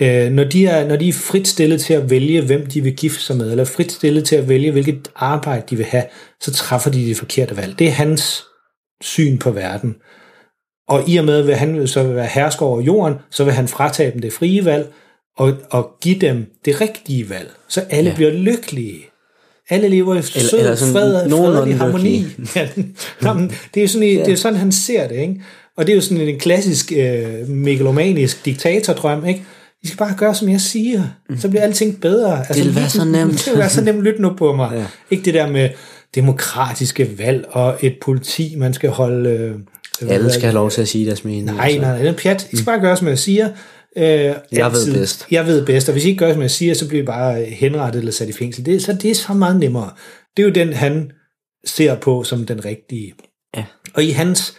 Øh, 0.00 0.30
når, 0.32 0.44
de 0.44 0.66
er, 0.66 0.88
når 0.88 0.96
de 0.96 1.08
er 1.08 1.12
frit 1.12 1.48
stillet 1.48 1.80
til 1.80 1.94
at 1.94 2.10
vælge, 2.10 2.42
hvem 2.42 2.66
de 2.66 2.80
vil 2.80 2.96
gifte 2.96 3.20
sig 3.20 3.36
med, 3.36 3.50
eller 3.50 3.64
frit 3.64 3.92
stillet 3.92 4.24
til 4.24 4.36
at 4.36 4.48
vælge, 4.48 4.72
hvilket 4.72 5.08
arbejde 5.16 5.62
de 5.70 5.76
vil 5.76 5.86
have, 5.86 6.04
så 6.40 6.52
træffer 6.52 6.90
de 6.90 7.06
det 7.06 7.16
forkerte 7.16 7.56
valg. 7.56 7.78
Det 7.78 7.86
er 7.86 7.92
hans 7.92 8.44
syn 9.00 9.38
på 9.38 9.50
verden. 9.50 9.96
Og 10.88 11.08
i 11.08 11.16
og 11.16 11.24
med, 11.24 11.50
at 11.50 11.58
han 11.58 11.78
vil 11.78 11.88
så 11.88 12.02
være 12.02 12.26
hersker 12.26 12.66
over 12.66 12.80
jorden, 12.80 13.14
så 13.30 13.44
vil 13.44 13.52
han 13.52 13.68
fratage 13.68 14.12
dem 14.12 14.20
det 14.20 14.32
frie 14.32 14.64
valg, 14.64 14.92
og, 15.36 15.54
og 15.70 15.90
give 16.00 16.18
dem 16.18 16.46
det 16.64 16.80
rigtige 16.80 17.30
valg. 17.30 17.50
Så 17.68 17.80
alle 17.90 18.10
ja. 18.10 18.16
bliver 18.16 18.30
lykkelige. 18.30 19.00
Alle 19.70 19.88
lever 19.88 20.14
i 20.14 20.22
sød, 20.22 20.58
eller 20.58 20.74
sådan 20.74 20.94
fred, 20.94 21.30
fredelig 21.30 21.78
harmoni. 21.78 22.24
Ja, 22.56 22.68
Nå, 23.20 23.32
men 23.32 23.52
det, 23.74 23.84
er 23.84 23.88
sådan, 23.88 24.08
det 24.08 24.28
er 24.28 24.36
sådan, 24.36 24.58
han 24.58 24.72
ser 24.72 25.08
det. 25.08 25.16
Ikke? 25.16 25.42
Og 25.76 25.86
det 25.86 25.92
er 25.92 25.96
jo 25.96 26.02
sådan 26.02 26.28
en 26.28 26.38
klassisk 26.38 26.92
øh, 26.92 27.48
megalomanisk 27.48 28.44
diktatordrøm. 28.44 29.26
Ikke? 29.26 29.44
I 29.86 29.88
skal 29.88 29.98
bare 29.98 30.14
gøre, 30.16 30.34
som 30.34 30.48
jeg 30.48 30.60
siger. 30.60 31.02
Så 31.38 31.48
bliver 31.48 31.62
alting 31.62 32.00
bedre. 32.00 32.38
Altså, 32.38 32.64
vil 32.64 32.74
være 32.74 32.88
så 32.88 33.04
nemt. 33.04 33.32
Det 33.32 33.50
vil 33.50 33.58
være 33.58 33.70
så 33.70 33.80
nemt. 33.80 34.02
Lyt 34.06 34.20
nu 34.20 34.32
på 34.38 34.56
mig. 34.56 34.70
Ja. 34.74 34.84
Ikke 35.10 35.24
det 35.24 35.34
der 35.34 35.50
med 35.50 35.68
demokratiske 36.14 37.18
valg 37.18 37.44
og 37.50 37.76
et 37.80 37.96
politi, 38.02 38.54
man 38.56 38.74
skal 38.74 38.90
holde... 38.90 39.30
Øh, 39.30 39.54
Alle 40.10 40.30
skal 40.30 40.34
det? 40.34 40.42
have 40.42 40.54
lov 40.54 40.70
til 40.70 40.82
at 40.82 40.88
sige 40.88 41.06
deres 41.06 41.24
mening. 41.24 41.44
Nej, 41.44 41.66
altså. 41.66 41.80
nej, 41.80 41.98
det 41.98 42.08
er 42.08 42.12
pjat. 42.12 42.48
I 42.52 42.56
skal 42.56 42.66
bare 42.66 42.80
gøre, 42.80 42.96
som 42.96 43.08
jeg 43.08 43.18
siger. 43.18 43.48
Øh, 43.96 44.04
jeg 44.52 44.72
ved 44.72 44.94
bedst. 44.94 45.26
Jeg 45.30 45.46
ved 45.46 45.66
bedst, 45.66 45.88
og 45.88 45.92
hvis 45.92 46.04
I 46.04 46.08
ikke 46.08 46.18
gør, 46.18 46.32
som 46.32 46.42
jeg 46.42 46.50
siger, 46.50 46.74
så 46.74 46.88
bliver 46.88 47.02
I 47.02 47.06
bare 47.06 47.44
henrettet 47.44 47.98
eller 47.98 48.12
sat 48.12 48.28
i 48.28 48.32
fængsel. 48.32 48.66
Det, 48.66 48.82
så 48.82 48.92
det 48.92 49.10
er 49.10 49.14
så 49.14 49.32
meget 49.32 49.56
nemmere. 49.56 49.90
Det 50.36 50.42
er 50.42 50.46
jo 50.46 50.52
den, 50.52 50.72
han 50.72 51.10
ser 51.66 51.94
på 51.94 52.24
som 52.24 52.46
den 52.46 52.64
rigtige. 52.64 53.14
Ja. 53.56 53.64
Og 53.94 54.04
i 54.04 54.10
hans 54.10 54.54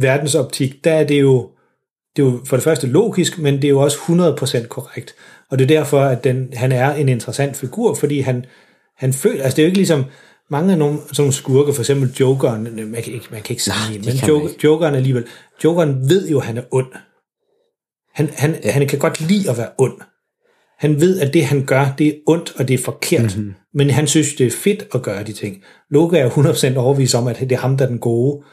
verdensoptik, 0.00 0.84
der 0.84 0.92
er 0.92 1.04
det 1.04 1.20
jo, 1.20 1.48
det 2.16 2.22
er 2.22 2.26
jo 2.26 2.40
for 2.46 2.56
det 2.56 2.64
første 2.64 2.86
logisk, 2.86 3.38
men 3.38 3.54
det 3.54 3.64
er 3.64 3.68
jo 3.68 3.80
også 3.80 3.98
100% 4.62 4.66
korrekt. 4.66 5.14
Og 5.50 5.58
det 5.58 5.64
er 5.64 5.78
derfor, 5.78 6.00
at 6.00 6.24
den, 6.24 6.48
han 6.52 6.72
er 6.72 6.92
en 6.92 7.08
interessant 7.08 7.56
figur, 7.56 7.94
fordi 7.94 8.20
han, 8.20 8.44
han 8.96 9.12
føler, 9.12 9.44
altså 9.44 9.56
det 9.56 9.62
er 9.62 9.66
jo 9.66 9.68
ikke 9.68 9.78
ligesom, 9.78 10.04
mange 10.50 10.72
af 10.72 10.78
nogle, 10.78 10.98
sådan 10.98 11.14
nogle 11.18 11.32
skurke, 11.32 11.72
for 11.72 11.82
eksempel 11.82 12.14
Jokeren, 12.20 12.62
man 12.62 13.02
kan 13.02 13.12
ikke, 13.12 13.26
man 13.30 13.42
kan 13.42 13.52
ikke 13.52 13.62
sammenligne, 13.62 14.06
men 14.06 14.28
Joker. 14.28 14.48
Jokeren 14.64 14.94
alligevel, 14.94 15.24
Jokeren 15.64 16.08
ved 16.08 16.28
jo, 16.28 16.38
at 16.38 16.46
han 16.46 16.56
er 16.56 16.62
ond. 16.70 16.92
Han, 18.14 18.30
han, 18.36 18.56
ja. 18.64 18.70
han 18.70 18.86
kan 18.86 18.98
godt 18.98 19.20
lide 19.20 19.50
at 19.50 19.58
være 19.58 19.68
ond. 19.78 20.00
Han 20.78 21.00
ved, 21.00 21.20
at 21.20 21.34
det 21.34 21.44
han 21.44 21.64
gør, 21.64 21.94
det 21.98 22.06
er 22.06 22.12
ondt, 22.26 22.52
og 22.56 22.68
det 22.68 22.74
er 22.74 22.84
forkert. 22.84 23.36
Mhm. 23.36 23.44
Mm-hmm. 23.44 23.54
Men 23.74 23.90
han 23.90 24.06
synes, 24.06 24.34
det 24.34 24.46
er 24.46 24.50
fedt 24.50 24.86
at 24.94 25.02
gøre 25.02 25.22
de 25.24 25.32
ting. 25.32 25.62
Loke 25.90 26.18
er 26.18 26.30
100% 26.30 26.76
overbevist 26.76 27.14
om, 27.14 27.26
at 27.26 27.40
det 27.40 27.52
er 27.52 27.56
ham, 27.56 27.76
der 27.76 27.84
er 27.84 27.88
den 27.88 27.98
gode. 27.98 28.44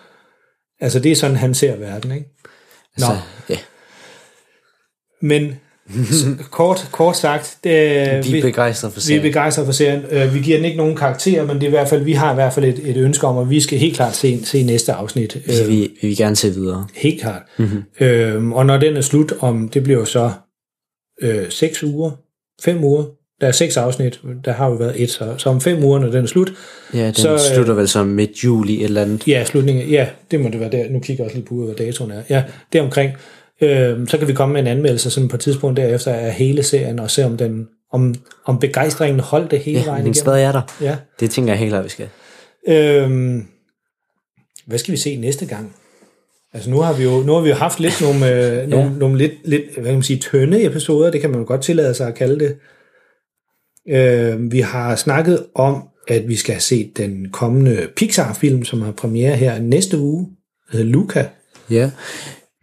Altså, 0.80 1.00
det 1.00 1.12
er 1.12 1.16
sådan, 1.16 1.36
han 1.36 1.54
ser 1.54 1.76
verden, 1.76 2.12
ikke? 2.12 2.26
Nå, 3.00 3.06
Altså, 3.06 3.18
ja. 3.50 3.58
men 5.22 5.56
kort, 6.52 6.88
kort 6.92 7.18
sagt, 7.18 7.58
det, 7.64 7.72
Vi 8.32 8.38
er 8.38 8.42
begejstrede 8.42 8.94
for 8.94 9.00
vi 9.00 9.02
er 9.02 9.04
serien. 9.04 9.22
begejstrede 9.22 9.66
for 9.68 9.72
serien. 9.72 10.06
Øh, 10.12 10.34
Vi 10.34 10.40
giver 10.40 10.58
den 10.58 10.66
ikke 10.66 10.78
nogen 10.78 10.96
karakterer, 10.96 11.46
men 11.46 11.56
det 11.56 11.64
er 11.64 11.68
i 11.68 11.70
hvert 11.70 11.88
fald, 11.88 12.04
vi 12.04 12.14
har 12.14 12.32
i 12.32 12.36
hvert 12.36 12.54
fald 12.54 12.66
et, 12.66 12.90
et 12.90 12.98
ønske 12.98 13.28
om, 13.28 13.38
at 13.38 13.50
vi 13.50 13.62
skal 13.62 13.80
helt 13.80 13.96
klart 13.96 14.16
se, 14.16 14.46
se 14.46 14.64
næste 14.64 14.94
afsnit. 14.94 15.36
Vi, 15.36 15.54
vi, 15.68 15.98
vi 16.02 16.08
vil 16.08 16.18
gerne 16.18 16.36
se 16.36 16.54
videre. 16.54 16.88
Helt 16.96 17.22
klart. 17.22 17.42
Mhm. 17.58 17.68
Mm-hmm. 17.68 18.06
Øhm, 18.08 18.54
og 18.54 18.66
når 18.66 18.78
den 18.78 18.98
er 18.98 19.02
slut, 19.02 19.34
om 19.40 19.70
det 19.70 19.84
bliver 19.84 20.00
jo 20.00 20.06
så 20.06 20.32
øh, 21.22 21.52
seks 21.52 21.84
uger, 21.84 22.12
fem 22.62 22.84
uger, 22.84 23.04
der 23.42 23.48
er 23.48 23.52
seks 23.52 23.78
afsnit, 23.78 24.22
der 24.46 24.52
har 24.52 24.68
jo 24.68 24.74
været 24.74 25.02
et, 25.04 25.10
så, 25.10 25.34
så 25.38 25.50
om 25.50 25.62
fem 25.62 25.84
uger, 25.84 26.00
når 26.00 26.08
den 26.08 26.24
er 26.24 26.28
slut, 26.28 26.54
Ja, 26.94 27.06
den 27.06 27.14
Så, 27.14 27.22
så, 27.22 27.32
øh, 27.34 27.40
slutter 27.56 27.74
vel 27.74 27.88
som 27.88 28.08
midt 28.08 28.44
juli 28.44 28.78
et 28.78 28.84
eller 28.84 29.02
andet. 29.02 29.28
ja, 29.28 29.46
slutningen, 29.46 29.90
ja, 29.90 30.08
det 30.32 30.40
må 30.40 30.50
det 30.50 30.60
være 30.60 30.72
der, 30.72 30.90
nu 30.90 31.00
kigger 31.00 31.24
jeg 31.24 31.26
også 31.28 31.38
lige 31.38 31.48
på, 31.48 31.56
hvad 31.66 31.76
datoen 31.76 32.12
er, 32.12 32.22
ja, 32.30 32.44
det 32.74 32.82
omkring, 32.82 33.12
øh, 33.62 34.08
så 34.08 34.18
kan 34.18 34.28
vi 34.28 34.34
komme 34.34 34.54
med 34.54 34.62
en 34.62 34.68
anmeldelse 34.68 35.10
sådan 35.12 35.30
på 35.30 35.36
et 35.36 35.40
tidspunkt 35.40 35.78
derefter 35.78 36.14
af 36.14 36.34
hele 36.34 36.64
serien, 36.64 37.00
og 37.00 37.12
se 37.12 37.26
om 37.26 37.38
den, 37.38 37.68
om, 37.94 38.16
om 38.46 38.60
begejstringen 38.60 39.20
holdt 39.20 39.52
det 39.52 39.60
hele 39.60 39.80
Ja, 39.80 39.86
vejen 39.86 40.00
igennem. 40.00 40.14
stadig 40.14 40.44
er 40.44 40.52
der. 40.52 40.62
Ja. 40.82 40.96
Det 41.20 41.32
tænker 41.32 41.54
jeg 41.54 41.60
helt 41.60 41.72
klart, 41.72 41.84
vi 41.84 41.90
skal. 41.90 42.08
Øhm, 42.70 43.46
hvad 44.68 44.78
skal 44.78 44.92
vi 44.92 44.98
se 44.98 45.16
næste 45.16 45.46
gang? 45.46 45.74
Altså 46.54 46.70
nu 46.70 46.80
har 46.80 46.94
vi 46.94 47.04
jo, 47.04 47.10
nu 47.26 47.34
har 47.34 47.42
vi 47.42 47.50
jo 47.50 47.56
haft 47.56 47.80
lidt 47.80 48.02
nogle, 48.02 48.32
øh, 48.62 48.68
nogle, 48.70 48.98
nogle 49.00 49.18
lidt, 49.18 49.32
lidt, 49.46 49.64
hvad 49.74 49.84
kan 49.86 49.94
man 49.94 50.04
sige, 50.04 50.20
tynde 50.20 50.64
episoder, 50.66 51.12
det 51.12 51.22
kan 51.22 51.30
man 51.30 51.40
jo 51.40 51.46
godt 51.48 51.62
tillade 51.62 51.94
sig 51.94 52.08
at 52.08 52.16
kalde 52.16 52.40
det. 52.40 52.56
Øh, 53.90 54.52
vi 54.52 54.60
har 54.60 54.96
snakket 54.96 55.46
om, 55.56 55.84
at 56.08 56.28
vi 56.28 56.36
skal 56.36 56.54
have 56.54 56.62
set 56.62 56.98
den 56.98 57.30
kommende 57.32 57.88
Pixar-film, 57.96 58.64
som 58.66 58.82
har 58.82 58.92
premiere 58.92 59.36
her 59.36 59.60
næste 59.60 59.98
uge, 60.00 60.28
der 60.72 60.78
hedder 60.78 60.92
Luca. 60.92 61.26
Ja. 61.70 61.92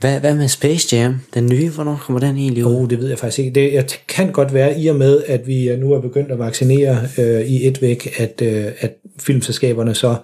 Hvad, 0.01 0.21
hvad 0.21 0.35
med 0.35 0.49
Space 0.49 0.97
Jam? 0.97 1.15
Den 1.35 1.47
nye, 1.47 1.71
hvornår 1.71 2.03
kommer 2.07 2.21
den 2.21 2.37
egentlig 2.37 2.67
ud? 2.67 2.75
Oh, 2.75 2.91
det 2.91 2.99
ved 2.99 3.09
jeg 3.09 3.19
faktisk 3.19 3.39
ikke. 3.39 3.61
Det 3.61 3.73
jeg 3.73 3.87
kan 4.09 4.33
godt 4.33 4.55
være, 4.55 4.81
i 4.81 4.87
og 4.87 4.97
med, 4.97 5.23
at 5.27 5.47
vi 5.47 5.77
nu 5.77 5.93
er 5.93 6.01
begyndt 6.01 6.31
at 6.33 6.39
vaccinere 6.39 6.99
øh, 7.19 7.41
i 7.41 7.67
et 7.67 7.83
væk, 7.83 8.21
at, 8.21 8.43
øh, 8.43 8.65
at 8.79 8.95
filmselskaberne 9.21 9.95
så 9.95 10.17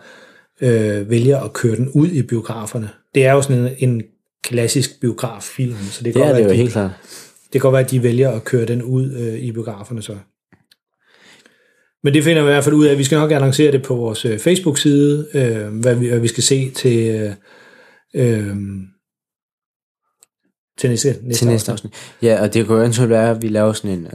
øh, 0.61 1.11
vælger 1.11 1.39
at 1.41 1.53
køre 1.53 1.77
den 1.77 1.89
ud 1.89 2.09
i 2.09 2.23
biograferne. 2.23 2.89
Det 3.15 3.27
er 3.27 3.33
jo 3.33 3.43
sådan 3.43 3.59
en, 3.79 3.91
en 3.91 4.03
klassisk 4.43 5.01
biograffilm, 5.01 5.77
så 5.91 6.05
det, 6.05 6.13
kan 6.13 6.23
Det 6.23 6.29
er 6.29 6.33
godt 6.33 6.37
det 6.37 6.45
være, 6.45 6.45
jo 6.45 6.49
at 6.49 6.53
de, 6.53 6.57
helt 6.57 6.73
klart. 6.73 6.91
det 7.53 7.53
kan 7.53 7.61
godt 7.61 7.73
være, 7.73 7.85
at 7.85 7.91
de 7.91 8.03
vælger 8.03 8.31
at 8.31 8.45
køre 8.45 8.67
den 8.67 8.83
ud 8.83 9.13
øh, 9.13 9.39
i 9.39 9.53
biograferne 9.53 10.03
så. 10.03 10.17
Men 12.05 12.15
det 12.15 12.25
finder 12.25 12.43
vi 12.43 12.49
i 12.49 12.53
hvert 12.53 12.65
fald 12.65 12.75
ud 12.75 12.87
af. 12.87 12.99
Vi 12.99 13.05
skal 13.05 13.19
nok 13.19 13.31
annoncere 13.33 13.73
det 13.73 13.83
på 13.83 13.95
vores 13.95 14.25
øh, 14.25 14.39
Facebook-side, 14.39 15.29
øh, 15.35 15.69
hvad, 15.81 15.95
vi, 15.95 16.09
hvad 16.09 16.19
vi 16.19 16.29
skal 16.29 16.43
se 16.43 16.71
til, 16.71 17.09
øh, 17.09 17.33
øh, 18.15 18.57
til 20.79 20.91
næste, 20.91 21.17
næste, 21.23 21.33
Til 21.33 21.47
næste 21.49 21.73
afsnit. 21.73 21.93
Ja, 22.23 22.43
og 22.43 22.55
det 22.55 22.67
kunne 22.67 22.77
jo 22.77 22.83
eventuelt 22.83 23.11
være, 23.11 23.31
at 23.31 23.43
vi 23.43 23.49
laver 23.49 23.73
sådan 23.73 23.91
en 23.99 24.05
uh, 24.07 24.13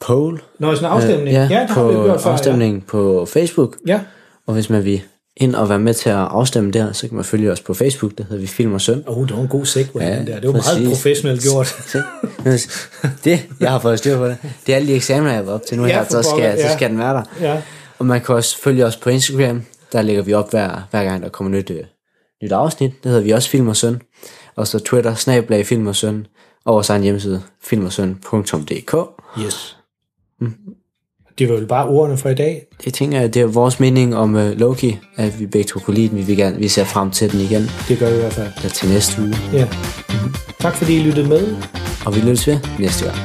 poll. 0.00 0.42
Nå, 0.58 0.74
sådan 0.74 0.90
en 0.90 0.92
afstemning. 0.96 1.28
Øh, 1.28 1.32
ja, 1.34 1.48
ja, 1.50 1.60
det 1.60 1.70
har 1.70 1.82
på 1.82 1.88
vi 1.88 1.94
gjort 1.94 2.20
før. 2.20 2.30
afstemning 2.30 2.86
på 2.86 3.26
Facebook. 3.26 3.76
Ja. 3.86 4.00
Og 4.46 4.54
hvis 4.54 4.70
man 4.70 4.84
vil 4.84 5.02
ind 5.36 5.54
og 5.54 5.68
være 5.68 5.78
med 5.78 5.94
til 5.94 6.08
at 6.10 6.16
afstemme 6.16 6.70
der, 6.70 6.92
så 6.92 7.08
kan 7.08 7.16
man 7.16 7.24
følge 7.24 7.52
os 7.52 7.60
på 7.60 7.74
Facebook, 7.74 8.12
der 8.18 8.24
hedder 8.24 8.40
vi 8.40 8.46
Film 8.46 8.72
og 8.72 8.80
Søn. 8.80 9.04
Oh, 9.06 9.28
det 9.28 9.36
var 9.36 9.42
en 9.42 9.48
god 9.48 9.64
segway, 9.64 10.02
Ja, 10.02 10.18
den 10.18 10.26
der. 10.26 10.40
Det 10.40 10.46
var 10.46 10.52
præcis. 10.52 10.72
meget 10.78 10.88
professionelt 10.88 11.42
gjort. 11.42 11.74
Det, 13.24 13.46
jeg 13.60 13.70
har 13.70 13.78
fået 13.78 13.98
styr 13.98 14.16
på 14.16 14.26
det. 14.28 14.38
Det 14.66 14.72
er 14.72 14.76
alle 14.76 14.88
de 14.88 14.94
eksamener, 14.94 15.30
jeg 15.30 15.38
har 15.38 15.42
været 15.42 15.54
op 15.54 15.66
til 15.68 15.76
nu 15.76 15.86
Ja, 15.86 15.92
her, 15.92 16.04
så 16.04 16.22
skal, 16.22 16.58
så 16.58 16.66
ja. 16.66 16.76
skal 16.76 16.90
den 16.90 16.98
være 16.98 17.14
der. 17.14 17.22
Ja. 17.40 17.62
Og 17.98 18.06
man 18.06 18.20
kan 18.20 18.34
også 18.34 18.58
følge 18.62 18.86
os 18.86 18.96
på 18.96 19.10
Instagram. 19.10 19.62
Der 19.92 20.02
lægger 20.02 20.22
vi 20.22 20.32
op 20.32 20.50
hver, 20.50 20.86
hver 20.90 21.04
gang, 21.04 21.22
der 21.22 21.28
kommer 21.28 21.50
nyt, 21.58 21.70
øh, 21.70 21.84
nyt 22.42 22.52
afsnit. 22.52 22.92
Det 23.02 23.10
hedder 23.10 23.24
vi 23.24 23.30
også 23.30 23.50
Film 23.50 23.68
og 23.68 23.76
Søn. 23.76 24.00
Og 24.56 24.66
så 24.66 24.78
Twitter, 24.78 25.14
snablag 25.14 25.66
Film 25.66 25.86
og 25.86 25.96
Søn. 25.96 26.26
Og 26.64 26.74
vores 26.74 26.90
egen 26.90 27.02
hjemmeside, 27.02 27.42
filmogsøn.dk. 27.62 28.96
Yes. 29.44 29.76
Det 31.38 31.48
var 31.48 31.54
vel 31.54 31.66
bare 31.66 31.86
ordene 31.86 32.16
for 32.16 32.28
i 32.28 32.34
dag. 32.34 32.66
Det 32.84 32.94
tænker 32.94 33.20
jeg, 33.20 33.34
det 33.34 33.42
er 33.42 33.46
vores 33.46 33.80
mening 33.80 34.16
om 34.16 34.34
uh, 34.34 34.50
Loki, 34.50 34.98
at 35.16 35.40
vi 35.40 35.46
begge 35.46 35.68
to 35.68 35.78
kunne 35.80 35.94
lide 35.94 36.08
den. 36.08 36.18
Vi, 36.18 36.22
vil 36.22 36.36
gerne, 36.36 36.56
vi 36.58 36.68
ser 36.68 36.84
frem 36.84 37.10
til 37.10 37.32
den 37.32 37.40
igen. 37.40 37.70
Det 37.88 37.98
gør 37.98 38.10
vi 38.10 38.16
i 38.16 38.20
hvert 38.20 38.32
fald. 38.32 38.48
Eller 38.56 38.68
til 38.68 38.88
næste 38.88 39.22
uge. 39.22 39.34
Ja. 39.52 39.68
Tak 40.60 40.74
fordi 40.74 40.96
I 40.96 41.02
lyttede 41.02 41.28
med. 41.28 41.56
Og 42.06 42.14
vi 42.14 42.20
lyttes 42.20 42.46
ved 42.46 42.58
næste 42.78 43.04
gang. 43.04 43.16